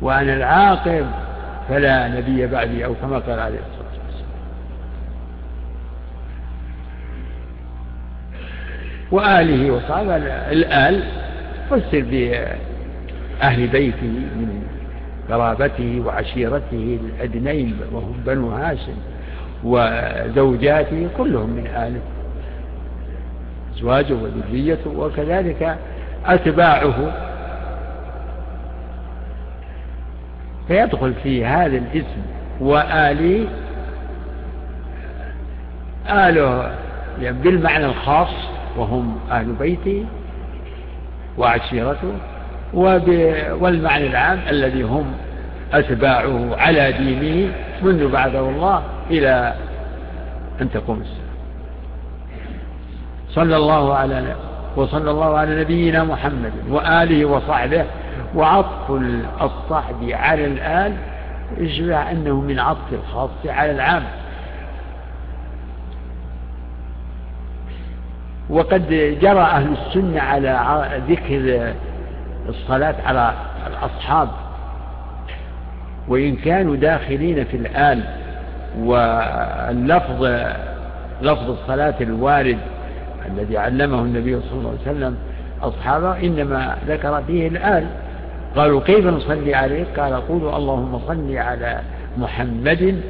وأنا 0.01 0.33
العاقب 0.33 1.05
فلا 1.69 2.07
نبي 2.07 2.47
بعدي 2.47 2.85
أو 2.85 2.93
كما 3.01 3.19
قال 3.19 3.39
عليه 3.39 3.59
الصلاة 3.59 4.03
والسلام 4.05 4.29
وآله 9.11 9.71
وصحبه 9.71 10.15
الآل 10.51 11.03
فسر 11.69 12.03
بأهل 12.11 13.67
بيته 13.67 14.07
من 14.35 14.63
قرابته 15.29 16.01
وعشيرته 16.05 16.99
الأدنين 17.03 17.77
وهم 17.91 18.13
بنو 18.25 18.49
هاشم 18.49 18.95
وزوجاته 19.63 21.07
كلهم 21.17 21.49
من 21.49 21.67
آله 21.67 22.01
أزواجه 23.77 24.13
وذريته 24.13 24.89
وكذلك 24.89 25.77
أتباعه. 26.25 27.11
فيدخل 30.67 31.13
في 31.23 31.45
هذا 31.45 31.77
الاسم 31.77 32.21
وآلي 32.61 33.47
آله 36.09 36.71
يعني 37.21 37.37
بالمعنى 37.37 37.85
الخاص 37.85 38.29
وهم 38.77 39.19
أهل 39.31 39.53
بيته 39.59 40.05
وعشيرته 41.37 42.13
والمعنى 42.73 44.07
العام 44.07 44.39
الذي 44.49 44.81
هم 44.81 45.13
أتباعه 45.73 46.55
على 46.57 46.91
دينه 46.91 47.53
منذ 47.81 48.11
بعثه 48.11 48.49
الله 48.49 48.83
إلى 49.09 49.53
أن 50.61 50.71
تقوم 50.71 51.01
الساعة. 51.01 51.29
صلى 53.29 53.57
الله 53.57 53.95
على 53.95 54.35
وصلى 54.75 55.11
الله 55.11 55.37
على 55.37 55.61
نبينا 55.61 56.03
محمد 56.03 56.53
وآله 56.69 57.25
وصحبه. 57.25 57.85
وعطف 58.35 58.91
الصحب 59.41 60.09
على 60.09 60.45
الآل 60.45 60.93
يشبه 61.57 62.11
أنه 62.11 62.41
من 62.41 62.59
عطف 62.59 62.93
الخاص 62.93 63.29
على 63.45 63.71
العام. 63.71 64.03
وقد 68.49 68.89
جرى 69.21 69.41
أهل 69.41 69.73
السنة 69.87 70.21
على 70.21 70.89
ذكر 71.09 71.73
الصلاة 72.49 72.95
على 73.05 73.33
الأصحاب. 73.67 74.29
وإن 76.07 76.35
كانوا 76.35 76.75
داخلين 76.75 77.45
في 77.45 77.57
الآل 77.57 78.03
واللفظ 78.79 80.23
لفظ 81.21 81.49
الصلاة 81.49 81.93
الوارد 82.01 82.57
الذي 83.25 83.57
علمه 83.57 83.99
النبي 83.99 84.39
صلى 84.41 84.59
الله 84.59 84.69
عليه 84.69 84.91
وسلم 84.91 85.17
أصحابه 85.61 86.19
إنما 86.19 86.77
ذكر 86.87 87.23
فيه 87.27 87.47
الآل 87.47 87.87
قالوا 88.55 88.81
كيف 88.81 89.05
نصلي 89.05 89.55
عليه؟ 89.55 89.85
قال 89.97 90.27
قولوا 90.27 90.57
اللهم 90.57 90.99
صل 91.07 91.37
على 91.37 91.79
محمد 92.17 93.01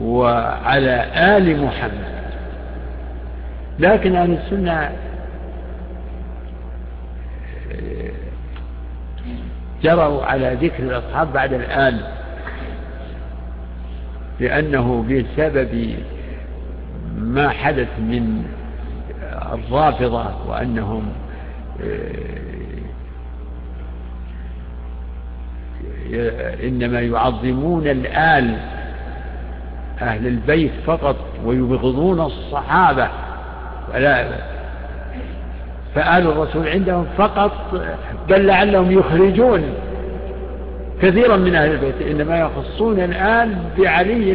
وعلى 0.00 1.06
آل 1.14 1.64
محمد. 1.64 2.19
لكن 3.80 4.16
أهل 4.16 4.32
السنة 4.32 4.90
جروا 9.82 10.24
على 10.24 10.58
ذكر 10.62 10.82
الأصحاب 10.82 11.32
بعد 11.32 11.52
الآن 11.52 12.00
لأنه 14.40 15.02
بسبب 15.02 15.94
ما 17.16 17.48
حدث 17.48 17.88
من 17.98 18.44
الرافضة 19.52 20.46
وأنهم 20.48 21.12
إنما 26.64 27.00
يعظمون 27.00 27.88
الآل 27.88 28.56
أهل 30.00 30.26
البيت 30.26 30.72
فقط 30.86 31.16
ويبغضون 31.44 32.20
الصحابة. 32.20 33.08
ولا 33.94 34.26
فآل 35.94 36.26
الرسول 36.26 36.68
عندهم 36.68 37.06
فقط 37.18 37.82
بل 38.28 38.46
لعلهم 38.46 38.90
يخرجون. 38.90 39.62
كثيرا 41.02 41.36
من 41.36 41.54
أهل 41.54 41.72
البيت 41.72 42.02
إنما 42.02 42.40
يخصون 42.40 43.00
الآن 43.00 43.64
بعلي 43.78 44.32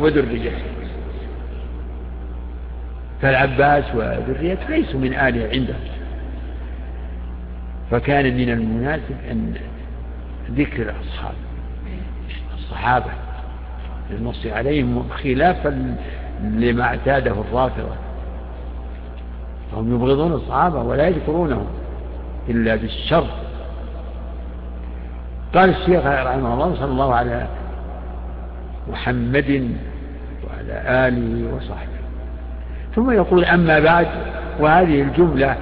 وذريته 0.00 0.52
فالعباس 3.22 3.84
وذريته 3.94 4.68
ليسوا 4.68 5.00
من 5.00 5.14
آله 5.14 5.48
عنده 5.52 5.74
فكان 7.90 8.36
من 8.36 8.50
المناسب 8.50 9.16
أن 9.30 9.54
ذكر 10.50 10.82
الأصحاب 10.82 11.34
الصحابة 12.58 13.10
للنص 14.10 14.46
عليهم 14.46 15.08
خلافا 15.08 15.96
لما 16.42 16.82
اعتاده 16.82 17.30
الرافضة. 17.32 17.96
فهم 19.72 19.94
يبغضون 19.94 20.32
الصحابة 20.32 20.82
ولا 20.82 21.08
يذكرونهم 21.08 21.66
إلا 22.48 22.76
بالشر. 22.76 23.26
قال 25.54 25.70
الشيخ 25.70 26.06
رحمه 26.06 26.54
الله 26.54 26.74
صلى 26.74 26.90
الله 26.90 27.14
على 27.14 27.46
محمد 28.90 29.70
وعلى 30.46 31.08
آله 31.08 31.56
وصحبه. 31.56 31.98
ثم 32.96 33.10
يقول 33.10 33.44
أما 33.44 33.80
بعد 33.80 34.06
وهذه 34.60 35.02
الجملة 35.02 35.56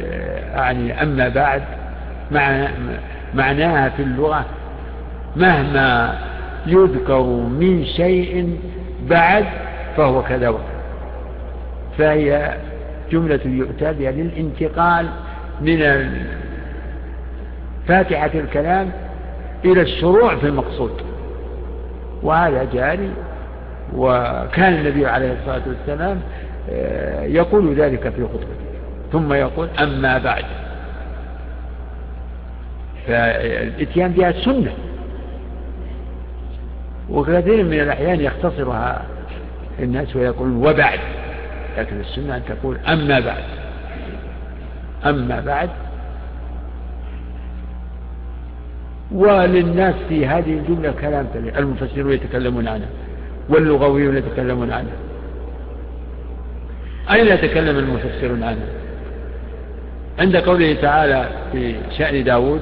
آه، 0.00 0.56
يعني 0.56 1.02
أما 1.02 1.28
بعد 1.28 1.62
مع 2.30 2.68
معناها 3.34 3.88
في 3.88 4.02
اللغة 4.02 4.44
مهما 5.36 6.18
يذكر 6.66 7.22
من 7.60 7.84
شيء 7.84 8.58
بعد 9.10 9.44
فهو 9.96 10.22
كذا 10.22 10.48
وكذا. 10.48 10.64
فهي 11.98 12.56
جملة 13.12 13.40
يؤتى 13.44 13.92
بها 13.92 14.10
للانتقال 14.10 15.08
من 15.60 15.80
فاتحة 17.88 18.30
الكلام 18.34 18.90
إلى 19.64 19.82
الشروع 19.82 20.36
في 20.36 20.46
المقصود. 20.46 20.92
وهذا 22.22 22.64
جاري 22.72 23.10
وكان 23.96 24.74
النبي 24.74 25.06
عليه 25.06 25.32
الصلاة 25.32 25.62
والسلام 25.66 26.20
آه، 26.70 27.22
يقول 27.24 27.74
ذلك 27.74 28.08
في 28.08 28.24
خطبته. 28.24 28.46
ثم 29.12 29.32
يقول 29.32 29.68
أما 29.82 30.18
بعد. 30.18 30.44
فالإتيان 33.06 34.12
بها 34.12 34.32
سنة. 34.32 34.72
وكثير 37.10 37.64
من 37.64 37.80
الأحيان 37.80 38.20
يختصرها 38.20 39.04
الناس 39.80 40.16
ويقولون 40.16 40.56
وبعد. 40.56 40.98
لكن 41.78 42.00
السنة 42.00 42.36
أن 42.36 42.42
تقول 42.48 42.76
أما 42.88 43.20
بعد. 43.20 43.44
أما 45.06 45.40
بعد. 45.40 45.70
وللناس 49.12 49.94
في 50.08 50.26
هذه 50.26 50.52
الجملة 50.52 50.94
كلام 51.00 51.26
المفسرون 51.58 52.12
يتكلمون 52.12 52.68
عنها 52.68 52.88
واللغويون 53.48 54.16
يتكلمون 54.16 54.72
عنها 54.72 54.96
أين 57.12 57.26
يتكلم 57.26 57.78
المفسرون 57.78 58.42
عنها 58.42 58.68
عند 60.18 60.36
قوله 60.36 60.74
تعالى 60.74 61.28
في 61.52 61.74
شأن 61.98 62.24
داود 62.24 62.60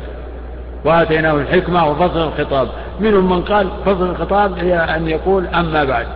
وآتيناه 0.84 1.34
الحكمة 1.34 1.90
وفصل 1.90 2.28
الخطاب. 2.28 2.68
منهم 3.00 3.30
من 3.30 3.42
قال 3.42 3.68
فصل 3.84 4.10
الخطاب 4.10 4.58
هي 4.58 4.74
أن 4.76 5.08
يقول 5.08 5.46
أما 5.46 5.84
بعد. 5.84 6.06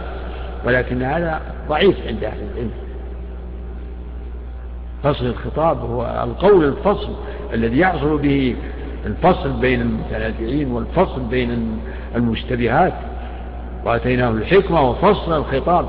ولكن 0.65 1.03
هذا 1.03 1.41
ضعيف 1.69 1.97
عند 2.07 2.25
أهل 2.25 2.39
العلم. 2.55 2.71
فصل 5.05 5.27
الخطاب 5.27 5.81
هو 5.81 6.25
القول 6.25 6.65
الفصل 6.65 7.17
الذي 7.53 7.79
يحصل 7.79 8.19
به 8.19 8.57
الفصل 9.07 9.53
بين 9.53 9.81
المتنازعين 9.81 10.73
والفصل 10.73 11.21
بين 11.21 11.79
المشتبهات. 12.15 12.93
وآتيناه 13.85 14.31
الحكمة 14.31 14.91
وفصل 14.91 15.37
الخطاب. 15.37 15.89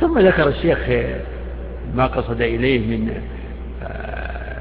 ثم 0.00 0.18
ذكر 0.18 0.48
الشيخ 0.48 0.78
ما 1.94 2.06
قصد 2.06 2.40
إليه 2.40 2.78
من 2.78 3.22
آه، 3.82 4.60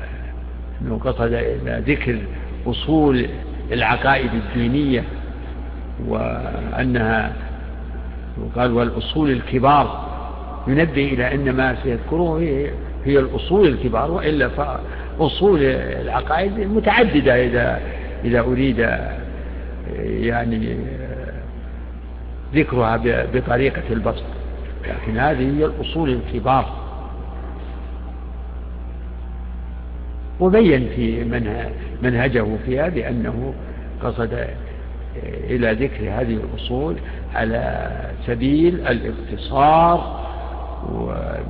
أنه 0.81 0.99
قصد 0.99 1.33
إلى 1.33 1.83
ذكر 1.87 2.19
أصول 2.67 3.27
العقائد 3.71 4.31
الدينية. 4.33 5.03
وأنها 6.07 7.33
وقال 8.37 8.71
والأصول 8.71 9.31
الكبار 9.31 10.13
ينبه 10.67 11.05
إلى 11.13 11.33
أن 11.33 11.49
ما 11.49 11.75
سيذكره 11.83 12.39
هي, 12.39 12.69
هي 13.05 13.19
الأصول 13.19 13.67
الكبار 13.67 14.11
وإلا 14.11 14.49
فأصول 14.49 15.59
العقائد 15.63 16.59
متعددة 16.59 17.45
إذا 17.45 17.81
إذا 18.25 18.39
أريد 18.39 18.89
يعني 19.99 20.77
ذكرها 22.53 23.01
بطريقة 23.33 23.83
البسط. 23.89 24.23
لكن 24.87 25.17
هذه 25.17 25.57
هي 25.57 25.65
الأصول 25.65 26.09
الكبار. 26.09 26.83
وبين 30.39 30.89
في 30.95 31.23
منهجه 32.01 32.45
فيها 32.65 32.89
بأنه 32.89 33.53
قصد 34.03 34.47
إلى 35.43 35.71
ذكر 35.71 36.03
هذه 36.03 36.33
الأصول 36.33 36.95
على 37.35 37.91
سبيل 38.27 38.87
الإقتصار 38.87 40.23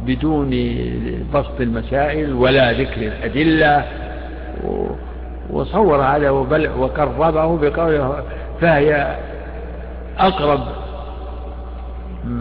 بدون 0.05 0.49
بسط 1.33 1.61
المسائل 1.61 2.33
ولا 2.33 2.71
ذكر 2.71 3.01
الأدلة. 3.01 3.85
وصور 5.49 6.01
هذا 6.01 6.29
وقربه 6.29 7.57
بقوله 7.57 8.23
فهي 8.61 9.17
أقرب 10.17 10.61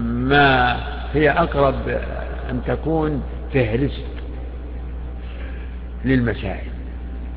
ما 0.04 0.76
هي 1.12 1.30
أقرب 1.30 1.74
أن 2.50 2.60
تكون 2.66 3.22
فهرست 3.54 4.04
للمسائل. 6.04 6.70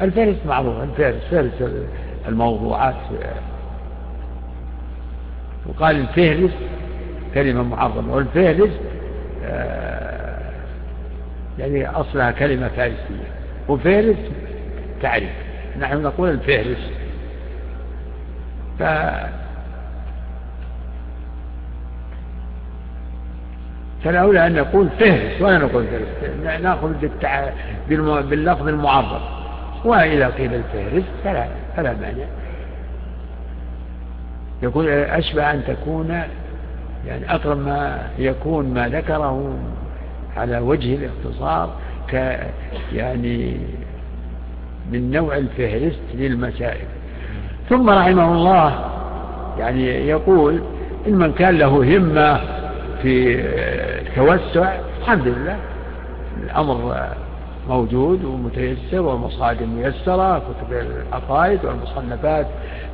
الفهرست 0.02 0.46
معروف 0.48 0.84
الفهرست 0.84 1.24
فهرست 1.32 1.72
الموضوعات. 2.28 2.96
وقال 5.68 5.96
الفهرس 5.96 6.52
كلمة 7.34 7.64
معظمة 7.64 8.16
والفهرس 8.16 8.70
آه، 9.46 10.40
يعني 11.60 11.88
أصلها 11.88 12.32
كلمة 12.32 12.68
فارسية. 12.68 13.28
وفهرس 13.68 14.16
تعرف 15.02 15.30
نحن 15.80 16.04
نقول 16.04 16.30
الفهرس. 16.30 16.92
ف 18.80 18.84
فالأولى 24.04 24.48
أن 24.48 24.54
نقول 24.54 24.90
فهرس 25.00 25.42
ولا 25.42 25.58
نقول 25.58 25.86
فهرس 25.88 26.62
نأخذ 26.62 26.94
بالتع... 26.94 27.50
باللفظ 27.90 28.68
المعظم. 28.68 29.20
وإذا 29.86 30.28
قيل 30.28 30.54
الفهرس 30.54 31.04
فلا, 31.24 31.48
فلا 31.78 31.94
مانع. 31.94 32.26
يقول 34.64 34.90
أشبه 34.90 35.52
أن 35.52 35.62
تكون 35.68 36.22
يعني 37.08 37.36
أقرب 37.36 37.58
ما 37.58 38.02
يكون 38.20 38.74
ما 38.74 38.90
ذكره 38.90 39.58
على 40.38 40.58
وجه 40.58 40.96
الاختصار 40.96 41.70
ك 42.12 42.40
يعني 42.94 43.58
من 44.92 45.12
نوع 45.12 45.38
الفهرست 45.38 46.00
للمسائل. 46.14 46.86
ثم 47.70 47.90
رحمه 47.90 48.34
الله 48.34 48.86
يعني 49.60 49.86
يقول 49.86 50.62
إن 51.08 51.14
من 51.14 51.34
كان 51.34 51.58
له 51.58 51.98
همة 51.98 52.40
في 53.02 53.40
التوسع 54.02 54.76
الحمد 55.02 55.28
لله 55.28 55.58
الأمر 56.44 56.96
موجود 57.70 58.24
ومتيسر 58.24 59.02
والمصادر 59.02 59.66
ميسرة 59.66 60.40
كتب 60.40 60.74
العقائد 60.74 61.66
والمصنفات 61.66 62.48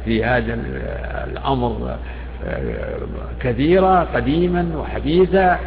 في 0.06 0.24
هذا 0.24 0.54
الأمر 1.32 1.98
آه، 2.46 2.98
كثيرة 3.40 4.04
قديما 4.04 4.72
وحديثا. 4.78 5.60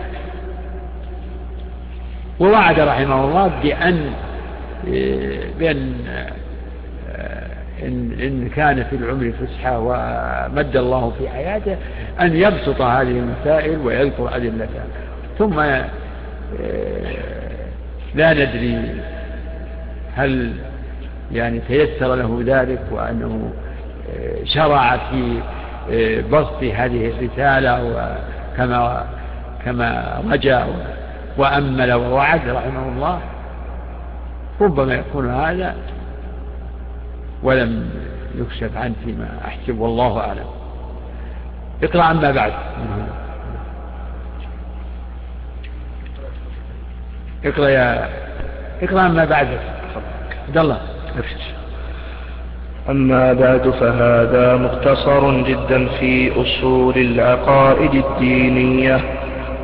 ووعد 2.40 2.80
رحمه 2.80 3.24
الله 3.24 3.52
بأن 3.62 4.10
آه، 4.88 5.44
بأن 5.58 5.94
آه، 6.08 7.46
إن, 7.82 8.12
إن 8.20 8.48
كان 8.48 8.84
في 8.84 8.96
العمر 8.96 9.32
فسحة 9.32 9.78
ومد 9.78 10.76
الله 10.76 11.12
في 11.18 11.28
حياته 11.28 11.76
أن 12.20 12.36
يبسط 12.36 12.80
هذه 12.80 13.18
المسائل 13.18 13.78
ويذكر 13.78 14.36
أدلتها. 14.36 14.84
ثم 15.38 15.60
لا 18.14 18.32
ندري 18.32 19.00
هل 20.16 20.52
يعني 21.32 21.58
تيسر 21.58 22.14
له 22.14 22.42
ذلك 22.46 22.80
وأنه 22.90 23.52
شرع 24.44 24.96
في 24.96 25.40
بسط 26.32 26.62
هذه 26.62 27.08
الرسالة 27.10 27.84
وكما 27.84 29.06
كما 29.64 30.20
رجا 30.30 30.66
وأمل 31.36 31.92
ووعد 31.92 32.48
رحمه 32.48 32.88
الله 32.88 33.20
ربما 34.60 34.94
يكون 34.94 35.30
هذا 35.30 35.74
ولم 37.42 37.90
يكشف 38.34 38.76
عنه 38.76 38.94
فيما 39.04 39.28
أحسب 39.44 39.78
والله 39.78 40.20
أعلم. 40.20 40.46
اقرأ 41.82 42.02
عما 42.02 42.30
بعد. 42.30 42.52
اقرأ 47.44 47.68
يا 47.68 48.08
اقرأ 48.82 49.00
عما 49.00 49.24
بعد. 49.24 49.48
عبد 50.48 50.58
الله. 50.58 50.78
أما 52.90 53.32
بعد 53.32 53.70
فهذا 53.70 54.56
مختصر 54.56 55.42
جدا 55.42 55.86
في 55.88 56.32
أصول 56.42 56.96
العقائد 56.96 57.94
الدينية 57.94 59.00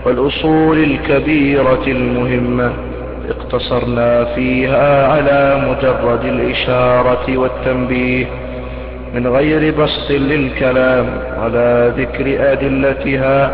والأصول 0.04 0.78
الكبيرة 0.78 1.84
المهمة. 1.86 2.72
اقتصرنا 3.28 4.24
فيها 4.24 5.06
على 5.06 5.62
مجرد 5.68 6.24
الإشارة 6.24 7.36
والتنبيه. 7.36 8.26
من 9.14 9.26
غير 9.26 9.74
بسط 9.74 10.10
للكلام 10.10 11.06
ولا 11.42 11.88
ذكر 11.88 12.52
أدلتها 12.52 13.50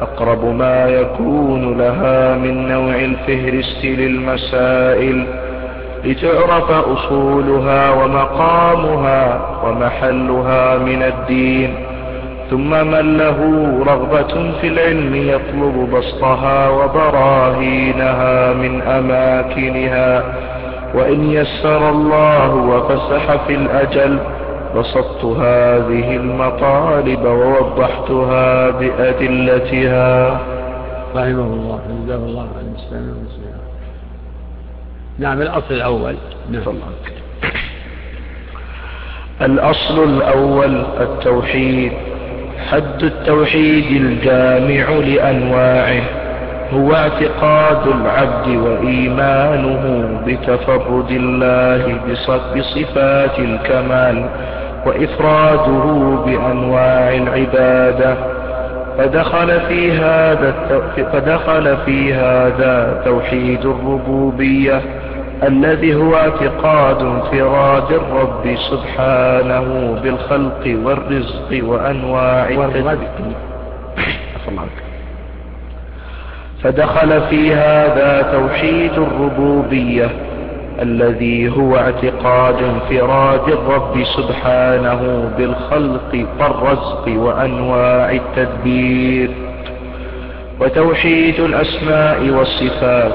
أقرب 0.00 0.44
ما 0.44 0.88
يكون 0.88 1.78
لها 1.78 2.36
من 2.36 2.68
نوع 2.68 2.94
الفهرست 2.94 3.84
للمسائل 3.84 5.26
لتعرف 6.04 6.70
أصولها 6.70 7.90
ومقامها 7.90 9.40
ومحلها 9.64 10.78
من 10.78 11.02
الدين. 11.02 11.74
ثم 12.50 12.70
من 12.70 13.16
له 13.16 13.38
رغبة 13.86 14.52
في 14.60 14.68
العلم 14.68 15.14
يطلب 15.14 15.90
بسطها 15.94 16.68
وبراهينها 16.68 18.52
من 18.52 18.82
أماكنها. 18.82 20.22
وإن 20.94 21.30
يسر 21.30 21.90
الله 21.90 22.54
وفسح 22.54 23.46
في 23.46 23.54
الأجل 23.54 24.18
بسطت 24.76 25.24
هذه 25.24 26.16
المطالب 26.16 27.24
ووضحتها 27.24 28.70
بأدلتها. 28.70 30.40
رحمه 31.16 31.46
الله 31.54 31.80
جزاه 32.04 32.16
الله 32.16 32.42
عن 32.42 32.74
الإسلام 32.74 33.24
نعم 35.18 35.42
الأصل 35.42 35.74
الأول. 35.74 36.16
نعم. 36.50 36.62
الأصل 39.42 40.04
الأول 40.04 40.84
التوحيد. 41.00 41.92
حد 42.70 43.02
التوحيد 43.02 44.02
الجامع 44.02 44.90
لأنواعه. 44.90 46.02
هو 46.72 46.94
اعتقاد 46.94 47.86
العبد 47.86 48.48
وإيمانه 48.48 50.08
بتفرد 50.26 51.10
الله 51.10 52.00
بصفات 52.56 53.38
الكمال. 53.38 54.28
وإفراده 54.86 55.84
بأنواع 56.26 57.14
العبادة 57.14 58.16
فدخل 58.98 59.60
في 59.60 59.92
هذا 59.92 60.54
فدخل 61.12 61.76
في 61.76 62.14
هذا 62.14 63.02
توحيد 63.04 63.66
الربوبية 63.66 64.82
الذي 65.42 65.94
هو 65.94 66.16
اعتقاد 66.16 67.02
انفراد 67.02 67.92
الرب 67.92 68.56
سبحانه 68.70 69.98
بالخلق 70.02 70.78
والرزق 70.84 71.64
وأنواع 71.64 72.50
والرزق 72.58 73.08
فدخل 76.62 77.22
في 77.30 77.54
هذا 77.54 78.22
توحيد 78.32 78.92
الربوبية 78.92 80.10
الذي 80.82 81.48
هو 81.56 81.76
اعتقاد 81.76 82.54
انفراد 82.62 83.48
الرب 83.48 84.04
سبحانه 84.16 85.30
بالخلق 85.38 86.26
والرزق 86.40 87.04
وأنواع 87.08 88.10
التدبير 88.12 89.30
وتوحيد 90.60 91.40
الأسماء 91.40 92.30
والصفات 92.30 93.12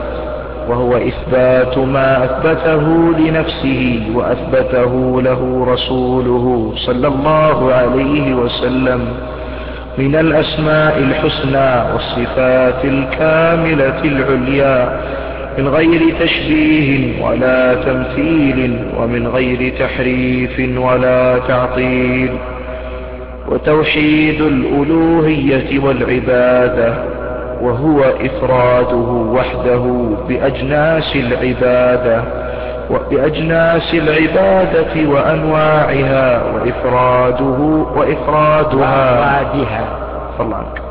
وهو 0.70 0.98
إثبات 0.98 1.78
ما 1.78 2.26
أثبته 2.26 3.14
لنفسه 3.18 4.02
وأثبته 4.16 5.22
له 5.22 5.66
رسوله 5.68 6.74
صلى 6.78 7.08
الله 7.08 7.74
عليه 7.74 8.34
وسلم 8.34 9.02
من 9.98 10.16
الأسماء 10.16 10.98
الحسنى 10.98 11.94
والصفات 11.94 12.86
الكاملة 12.86 14.04
العليا 14.04 15.00
من 15.60 15.68
غير 15.68 16.14
تشبيه 16.20 17.24
ولا 17.24 17.74
تمثيل 17.74 18.80
ومن 18.98 19.28
غير 19.28 19.74
تحريف 19.80 20.78
ولا 20.78 21.40
تعطيل. 21.48 22.38
وتوحيد 23.48 24.42
الألوهية 24.42 25.80
والعبادة 25.80 26.94
وهو 27.62 28.00
إفراده 28.02 29.10
وحده 29.34 30.10
بأجناس 30.30 31.16
العبادة 31.16 32.24
بأجناس 33.12 33.94
العبادة 33.94 35.10
وأنواعها 35.10 36.44
وإفراده 36.54 37.86
وإفرادها. 37.96 39.20
وأفرادها. 39.20 40.89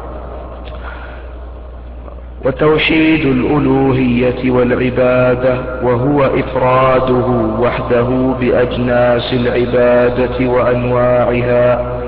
وتوحيد 2.44 3.26
الألوهية 3.26 4.50
والعبادة 4.50 5.60
وهو 5.82 6.24
إفراده 6.24 7.26
وحده 7.60 8.34
بأجناس 8.40 9.32
العبادة 9.32 10.48
وأنواعها 10.50 11.98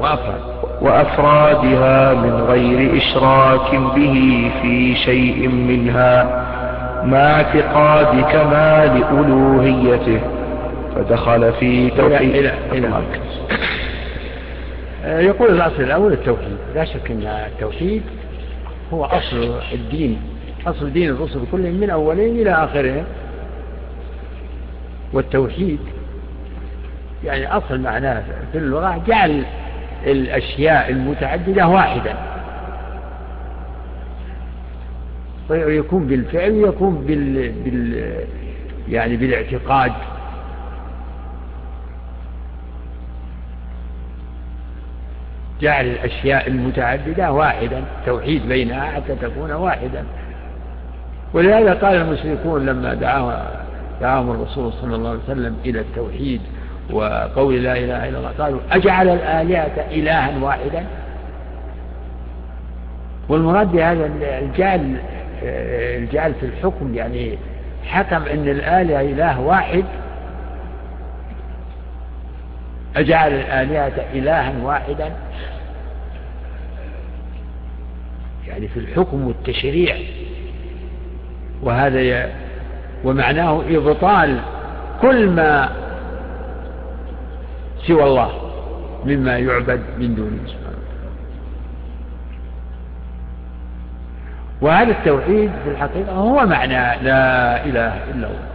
وأفراد. 0.00 0.40
وأفرادها 0.80 2.14
من 2.14 2.32
غير 2.32 2.96
إشراك 2.96 3.74
به 3.96 4.50
في 4.62 4.94
شيء 4.94 5.48
منها 5.48 6.24
مع 7.04 7.16
اعتقاد 7.16 8.20
كمال 8.32 9.04
ألوهيته 9.18 10.20
فدخل 10.96 11.52
في 11.52 11.90
توحيد. 11.90 12.34
إلى 12.36 12.52
إلى 12.72 12.88
يقول 15.04 15.50
الأصل 15.50 15.82
الأول 15.82 16.12
التوحيد 16.12 16.56
لا 16.74 16.84
شك 16.84 17.10
أن 17.10 17.22
التوحيد 17.46 18.02
هو 18.92 19.04
أصل 19.04 19.60
الدين. 19.72 20.20
أصل 20.66 20.92
دين 20.92 21.10
الرسل 21.10 21.40
كلهم 21.52 21.74
من 21.74 21.90
أولين 21.90 22.36
إلى 22.40 22.50
آخرهم 22.50 23.04
والتوحيد 25.12 25.78
يعني 27.24 27.56
أصل 27.56 27.80
معناه 27.80 28.22
في 28.52 28.58
اللغة 28.58 29.02
جعل 29.06 29.44
الأشياء 30.06 30.90
المتعددة 30.90 31.68
واحدا. 31.68 32.14
ويكون 35.50 36.06
بالفعل 36.06 36.50
ويكون 36.50 37.04
بال, 37.06 37.52
بال 37.52 38.14
يعني 38.88 39.16
بالاعتقاد. 39.16 39.92
جعل 45.60 45.86
الأشياء 45.86 46.48
المتعددة 46.48 47.32
واحدا 47.32 47.82
توحيد 48.06 48.48
بينها 48.48 48.84
حتى 48.90 49.14
تكون 49.22 49.52
واحدا. 49.52 50.04
ولهذا 51.34 51.74
قال 51.74 51.96
المشركون 51.96 52.66
لما 52.66 52.94
دعاه 52.94 53.42
دعاهم 54.00 54.30
الرسول 54.30 54.72
صلى 54.72 54.96
الله 54.96 55.10
عليه 55.10 55.20
وسلم 55.24 55.56
إلى 55.64 55.80
التوحيد 55.80 56.40
وقول 56.92 57.62
لا 57.62 57.72
إله 57.72 58.08
إلا 58.08 58.18
الله 58.18 58.30
قالوا 58.38 58.60
أجعل 58.72 59.08
الآلهة 59.08 59.86
إلها 59.90 60.38
واحدا؟ 60.42 60.84
والمراد 63.28 63.72
بهذا 63.72 64.10
الجعل 64.22 64.96
الجعل 65.42 66.34
في 66.34 66.46
الحكم 66.46 66.94
يعني 66.94 67.38
حكم 67.86 68.22
أن 68.22 68.48
الآلهة 68.48 69.00
إله 69.00 69.40
واحد 69.40 69.84
أجعل 72.96 73.32
الآلهة 73.32 74.04
إلها 74.14 74.52
واحدا؟ 74.62 75.12
يعني 78.46 78.68
في 78.68 78.80
الحكم 78.80 79.26
والتشريع. 79.26 79.96
وهذا 81.62 82.00
ي... 82.00 82.32
ومعناه 83.04 83.62
إبطال 83.68 84.40
كل 85.02 85.30
ما 85.30 85.70
سوى 87.86 88.04
الله 88.04 88.30
مما 89.06 89.38
يعبد 89.38 89.80
من 89.98 90.14
دونه 90.14 90.38
سبحانه 90.46 90.70
وهذا 94.60 94.90
التوحيد 94.90 95.50
في 95.64 95.70
الحقيقة 95.70 96.12
هو 96.12 96.46
معنى 96.46 97.04
لا 97.04 97.64
إله 97.64 98.10
إلا 98.10 98.26
الله. 98.26 98.48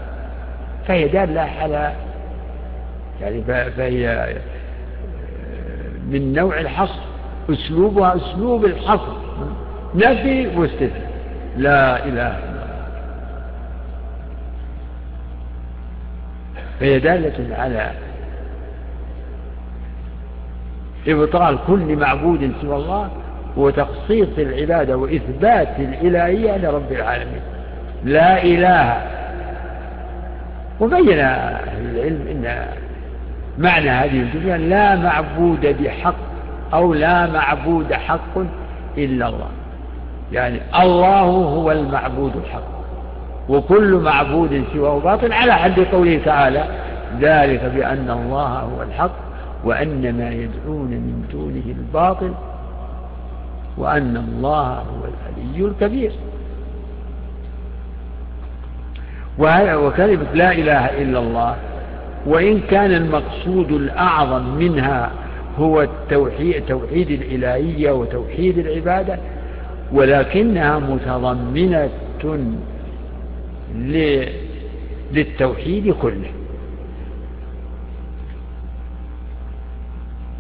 فهي 0.88 1.08
دالة 1.08 1.42
على 1.42 1.94
يعني 3.22 3.42
فهي 3.72 4.36
من 6.10 6.34
نوع 6.34 6.60
الحصر 6.60 7.00
أسلوبها 7.50 8.16
أسلوب 8.16 8.66
الحصر. 8.66 9.16
نفي 9.96 10.48
واستثناء. 10.58 11.12
لا 11.58 12.06
إله 12.06 12.12
إلا 12.12 12.38
الله. 12.38 12.66
فهي 16.80 17.00
دالة 17.00 17.56
على 17.56 17.92
إبطال 21.08 21.58
كل 21.68 21.96
معبود 21.96 22.54
سوى 22.62 22.76
الله 22.76 23.10
وتخصيص 23.58 24.28
العبادة 24.38 24.98
وإثبات 24.98 25.80
الإلهية 25.80 26.58
لرب 26.58 26.92
العالمين. 26.92 27.42
لا 28.06 28.44
إله. 28.44 29.02
وبين 30.80 31.20
أهل 31.20 31.96
العلم 31.96 32.28
أن 32.28 32.68
معنى 33.58 33.90
هذه 33.90 34.22
الجملة 34.22 34.58
لا 34.58 34.96
معبود 34.96 35.84
بحق 35.84 36.16
أو 36.74 36.94
لا 36.94 37.32
معبود 37.32 37.94
حق 37.94 38.38
إلا 38.98 39.28
الله. 39.28 39.50
يعني 40.32 40.60
الله 40.80 41.22
هو 41.22 41.72
المعبود 41.72 42.36
الحق 42.36 42.76
وكل 43.50 43.96
معبود 43.96 44.64
سواه 44.74 45.00
باطل 45.00 45.34
على 45.34 45.54
حد 45.54 45.80
قوله 45.80 46.22
تعالى 46.26 46.64
ذلك 47.22 47.72
بأن 47.76 48.10
الله 48.10 48.60
هو 48.60 48.82
الحق 48.82 49.16
وأن 49.64 50.18
ما 50.18 50.30
يدعون 50.30 50.88
من 50.88 51.28
دونه 51.32 51.76
الباطل 51.80 52.34
وأن 53.78 54.18
الله 54.18 54.68
هو 54.68 55.06
العلي 55.06 55.66
الكبير. 55.66 56.12
وكلمة 59.86 60.26
لا 60.34 60.52
إله 60.52 60.86
إلا 60.86 61.20
الله 61.20 61.56
وإن 62.26 62.60
كان 62.60 62.94
المقصود 62.94 63.72
الأعظم 63.72 64.56
منها 64.56 65.12
هو 65.60 65.82
التوحيد 65.82 66.66
توحيد 66.66 67.12
الإلهية 67.12 67.92
وتوحيد 67.92 68.58
العبادة 68.58 69.20
ولكنها 69.92 70.80
متضمنة 70.80 71.90
للتوحيد 75.12 75.94
كله. 75.94 76.32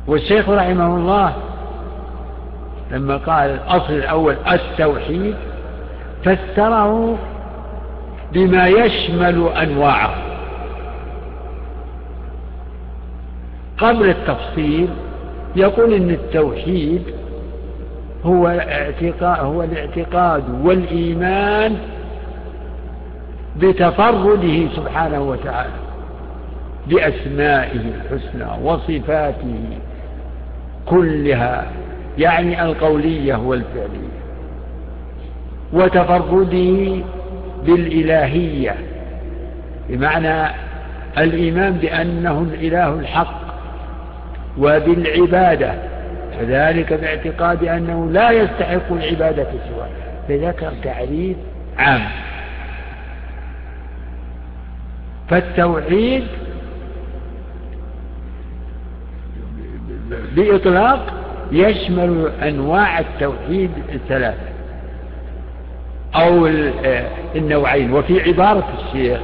والشيخ 0.07 0.49
رحمه 0.49 0.95
الله 0.95 1.33
لما 2.91 3.17
قال 3.17 3.49
الأصل 3.49 3.93
الأول 3.93 4.35
التوحيد 4.51 5.35
فسره 6.23 7.17
بما 8.33 8.67
يشمل 8.67 9.47
أنواعه. 9.47 10.34
قبل 13.77 14.09
التفصيل 14.09 14.87
يقول 15.55 15.93
إن 15.93 16.09
التوحيد 16.09 17.03
هو 18.23 18.47
اعتقاد 18.47 19.39
هو 19.45 19.63
الاعتقاد 19.63 20.43
والإيمان 20.63 21.77
بتفرده 23.57 24.67
سبحانه 24.75 25.21
وتعالى 25.21 25.73
بأسمائه 26.87 27.79
الحسنى 27.79 28.63
وصفاته 28.63 29.55
كلها 30.85 31.65
يعني 32.17 32.63
القولية 32.63 33.35
والفعلية 33.35 34.15
وتفرده 35.73 36.95
بالإلهية 37.65 38.75
بمعنى 39.89 40.51
الإيمان 41.17 41.73
بأنه 41.73 42.39
الإله 42.53 42.93
الحق 42.93 43.44
وبالعبادة 44.57 45.73
كذلك 46.39 46.93
باعتقاد 46.93 47.63
أنه 47.63 48.11
لا 48.11 48.31
يستحق 48.31 48.91
العبادة 48.91 49.47
سواه. 49.69 49.89
فذكر 50.27 50.71
تعريف 50.83 51.37
عام. 51.77 52.01
فالتوحيد 55.29 56.23
بإطلاق 60.35 61.13
يشمل 61.51 62.31
أنواع 62.43 62.99
التوحيد 62.99 63.71
الثلاثة. 63.93 64.47
أو 66.15 66.47
النوعين. 67.35 67.93
وفي 67.93 68.21
عبارة 68.21 68.67
الشيخ 68.79 69.19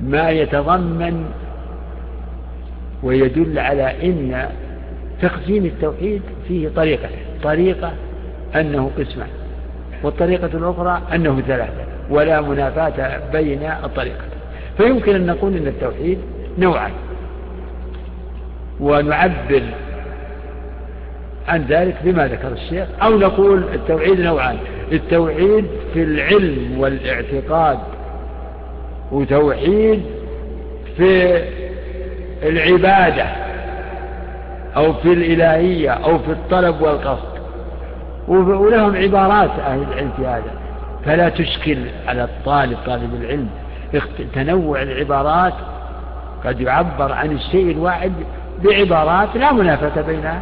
ما 0.00 0.30
يتضمن 0.30 1.30
ويدل 3.02 3.58
على 3.58 3.82
أن 4.02 4.48
تقسيم 5.22 5.64
التوحيد 5.64 6.22
فيه 6.48 6.68
طريقة 6.76 7.08
طريقة 7.42 7.92
أنه 8.56 8.90
قسمان 8.98 9.28
والطريقة 10.02 10.50
الأخرى 10.54 11.02
أنه 11.14 11.40
ثلاثة 11.40 11.84
ولا 12.10 12.40
منافاة 12.40 13.20
بين 13.32 13.62
الطريقتين 13.62 14.28
فيمكن 14.76 15.14
أن 15.14 15.26
نقول 15.26 15.56
أن 15.56 15.66
التوحيد 15.66 16.18
نوعان. 16.58 16.92
ونعبر 18.80 19.62
عن 21.48 21.64
ذلك 21.68 21.96
بما 22.04 22.28
ذكر 22.28 22.52
الشيخ 22.52 22.88
أو 23.02 23.18
نقول 23.18 23.62
التوحيد 23.74 24.20
نوعان. 24.20 24.56
التوحيد 24.92 25.64
في 25.94 26.02
العلم 26.02 26.80
والاعتقاد 26.80 27.78
وتوحيد 29.12 30.02
في 30.96 31.42
العبادة 32.42 33.26
أو 34.76 34.92
في 34.92 35.12
الإلهية 35.12 35.90
أو 35.90 36.18
في 36.18 36.32
الطلب 36.32 36.80
والقصد. 36.80 37.38
ولهم 38.28 38.96
عبارات 38.96 39.50
أهل 39.50 39.82
العلم 39.82 40.10
في 40.16 40.26
هذا. 40.26 40.50
فلا 41.04 41.28
تشكل 41.28 41.78
على 42.06 42.24
الطالب 42.24 42.78
طالب 42.86 43.14
العلم. 43.22 43.48
تنوع 44.34 44.82
العبارات 44.82 45.54
قد 46.44 46.60
يعبر 46.60 47.12
عن 47.12 47.32
الشيء 47.32 47.70
الواحد 47.70 48.12
بعبارات 48.64 49.36
لا 49.36 49.52
منافة 49.52 50.02
بينها. 50.02 50.40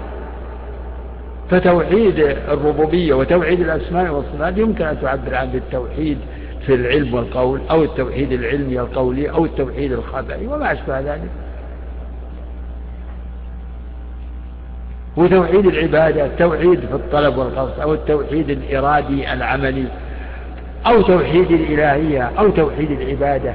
فتوحيد 1.50 2.18
الربوبية 2.48 3.14
وتوحيد 3.14 3.60
الأسماء 3.60 4.12
والصفات 4.12 4.58
يمكن 4.58 4.84
أن 4.84 5.00
تعبر 5.00 5.34
عن 5.34 5.50
التوحيد 5.54 6.18
في 6.66 6.74
العلم 6.74 7.14
والقول 7.14 7.60
أو 7.70 7.82
التوحيد 7.82 8.32
العلمي 8.32 8.80
القولي 8.80 9.30
أو 9.30 9.44
التوحيد 9.44 9.92
الخبري 9.92 10.46
وما 10.46 10.72
أشبه 10.72 11.00
ذلك. 11.00 11.30
وتوحيد 15.16 15.66
العبادة 15.66 16.26
التوحيد 16.26 16.80
في 16.80 16.94
الطلب 16.94 17.36
والقصد 17.36 17.80
أو 17.80 17.94
التوحيد 17.94 18.50
الإرادي 18.50 19.32
العملي 19.32 19.86
أو 20.86 21.02
توحيد 21.02 21.50
الإلهية 21.50 22.30
أو 22.38 22.50
توحيد 22.50 22.90
العبادة. 22.90 23.54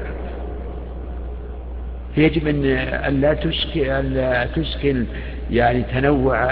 يجب 2.18 2.48
أن 2.48 3.22
لا 3.22 3.34
تشكل, 3.34 3.82
أن 3.82 4.48
تشكل 4.56 5.06
يعني 5.52 5.84
تنوع 5.84 6.50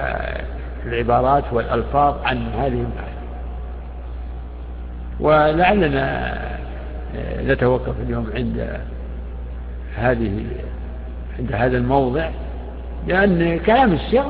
العبارات 0.85 1.43
والألفاظ 1.51 2.15
عن 2.23 2.37
هذه 2.37 2.67
المعاني. 2.67 3.19
ولعلنا 5.19 6.37
نتوقف 7.45 7.93
اليوم 8.07 8.29
عند 8.35 8.79
هذه 9.97 10.45
عند 11.39 11.51
هذا 11.53 11.77
الموضع 11.77 12.29
لأن 13.07 13.59
كلام 13.59 13.93
الشيخ 13.93 14.25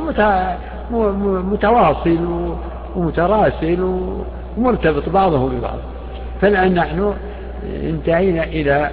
متواصل 0.92 2.56
ومتراسل 2.96 3.82
ومرتبط 4.58 5.10
بعضه 5.10 5.50
ببعض. 5.50 5.78
فالآن 6.42 6.74
نحن 6.74 7.14
انتهينا 7.66 8.44
إلى 8.44 8.92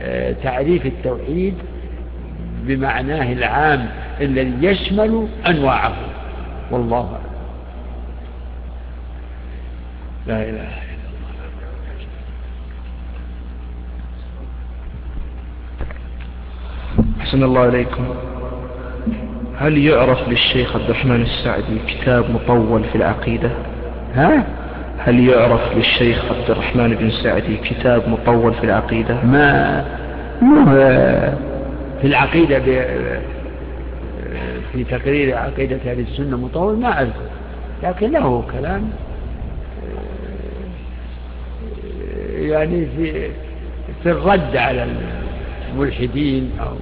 آه، 0.00 0.32
تعريف 0.32 0.86
التوحيد 0.86 1.54
بمعناه 2.62 3.32
العام 3.32 3.88
الذي 4.20 4.66
يشمل 4.66 5.28
أنواعه. 5.46 5.94
والله 6.70 6.98
أعلم. 6.98 7.36
لا 10.26 10.34
إله 10.34 10.50
إلا 10.50 10.50
الله. 10.50 10.86
أحسن 17.20 17.42
الله 17.42 17.68
إليكم. 17.68 18.35
هل 19.58 19.78
يعرف 19.78 20.28
للشيخ 20.28 20.76
عبد 20.76 20.84
الرحمن 20.84 21.22
السعدي 21.22 21.78
كتاب 21.88 22.30
مطول 22.30 22.84
في 22.84 22.94
العقيدة؟ 22.94 23.50
ها؟ 24.14 24.46
هل 24.98 25.28
يعرف 25.28 25.76
للشيخ 25.76 26.24
عبد 26.24 26.50
الرحمن 26.50 26.94
بن 26.94 27.10
سعدي 27.10 27.56
كتاب 27.56 28.08
مطول 28.08 28.54
في 28.54 28.64
العقيدة؟ 28.64 29.24
ما؟ 29.24 29.84
مو 30.42 30.64
في 32.00 32.06
العقيدة 32.06 32.60
في 34.72 34.84
تقرير 34.84 35.36
عقيدة 35.36 35.76
أهل 35.90 36.00
السنة 36.00 36.36
مطول 36.36 36.76
ما 36.78 37.02
أذكر 37.02 37.30
لكن 37.82 38.10
له 38.10 38.44
كلام 38.52 38.90
يعني 42.32 42.86
في 42.96 43.30
في 44.02 44.10
الرد 44.10 44.56
على 44.56 44.86
الملحدين 45.74 46.50
أو 46.60 46.76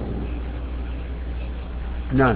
نعم. 2.13 2.35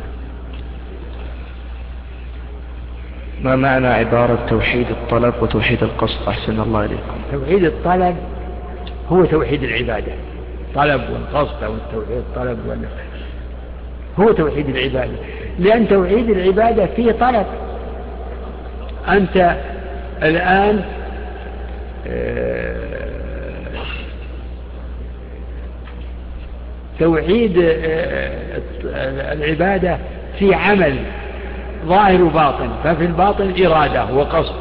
ما 3.44 3.56
معنى 3.56 3.88
عبارة 3.88 4.46
توحيد 4.50 4.90
الطلب 4.90 5.34
وتوحيد 5.42 5.84
القصد؟ 5.84 6.28
أحسن 6.28 6.60
الله 6.60 6.86
إليكم. 6.86 7.22
توحيد 7.32 7.64
الطلب 7.64 8.16
هو 9.10 9.26
توحيد 9.26 9.64
العبادة. 9.64 10.12
طلب 10.76 11.02
والقصد 11.10 11.64
أو 11.64 11.74
توحيد 11.92 12.18
الطلب. 12.18 12.86
هو 14.20 14.32
توحيد 14.32 14.70
العبادة. 14.70 15.18
لأن 15.60 15.88
توحيد 15.88 16.30
العبادة 16.30 16.86
فيه 16.86 17.12
طلب. 17.12 17.46
أنت 19.08 19.56
الآن 20.24 20.84
آه، 22.08 22.70
توحيد 27.00 27.58
آه، 27.58 28.62
العبادة 29.34 29.98
في 30.40 30.54
عمل. 30.54 30.96
ظاهر 31.86 32.24
وباطن 32.24 32.70
ففي 32.84 33.06
الباطن 33.06 33.54
إرادة 33.66 34.06
وقصد 34.14 34.56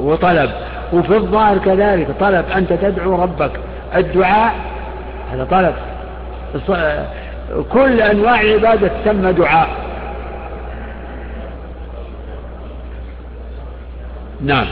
وطلب. 0.00 0.50
وفي 0.92 1.16
الظاهر 1.16 1.58
كذلك 1.58 2.08
طلب 2.20 2.44
أنت 2.56 2.72
تدعو 2.72 3.22
ربك. 3.22 3.50
الدعاء 3.96 4.54
هذا 5.32 5.44
طلب. 5.44 5.74
كل 7.72 8.00
أنواع 8.00 8.40
العبادة 8.40 8.88
تسمى 8.88 9.32
دعاء. 9.32 9.68
نعم. 14.40 14.66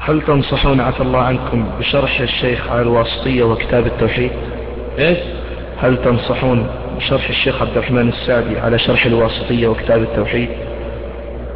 هل 0.00 0.22
تنصحون 0.22 0.80
عفى 0.80 1.00
الله 1.00 1.22
عنكم 1.22 1.66
بشرح 1.78 2.20
الشيخ 2.20 2.70
على 2.70 2.82
الواسطية 2.82 3.42
وكتاب 3.42 3.86
التوحيد؟ 3.86 4.30
إيش؟ 4.98 5.18
هل 5.82 5.96
تنصحون 6.04 6.66
بشرح 6.96 7.28
الشيخ 7.28 7.62
عبد 7.62 7.76
الرحمن 7.76 8.08
السعدي 8.08 8.58
على 8.58 8.78
شرح 8.78 9.06
الواسطية 9.06 9.68
وكتاب 9.68 10.02
التوحيد. 10.02 10.48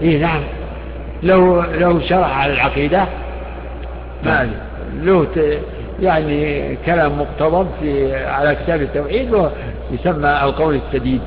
إيه 0.03 0.19
نعم. 0.19 0.43
لو 1.23 1.63
لو 1.63 2.01
شرح 2.01 2.39
على 2.39 2.53
العقيدة 2.53 3.07
ما 4.25 4.51
له 4.95 5.27
يعني 6.01 6.77
كلام 6.87 7.19
مقتضب 7.19 7.69
في 7.81 8.17
على 8.27 8.55
كتاب 8.55 8.83
التوحيد 8.83 9.51
يسمى 9.91 10.41
القول 10.43 10.75
السديد 10.75 11.23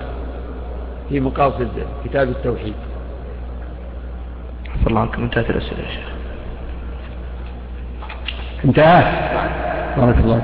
في 1.10 1.20
مقاصد 1.20 1.70
كتاب 2.06 2.30
التوحيد. 2.30 2.74
عفى 4.76 4.88
الله 4.88 5.02
عنكم 5.02 5.24
انتهت 5.24 5.50
الأسئلة 5.50 5.80
يا 5.80 5.92
شيخ. 5.92 6.12
انتهى. 8.66 9.04
بارك 9.98 10.18
الله 10.18 10.42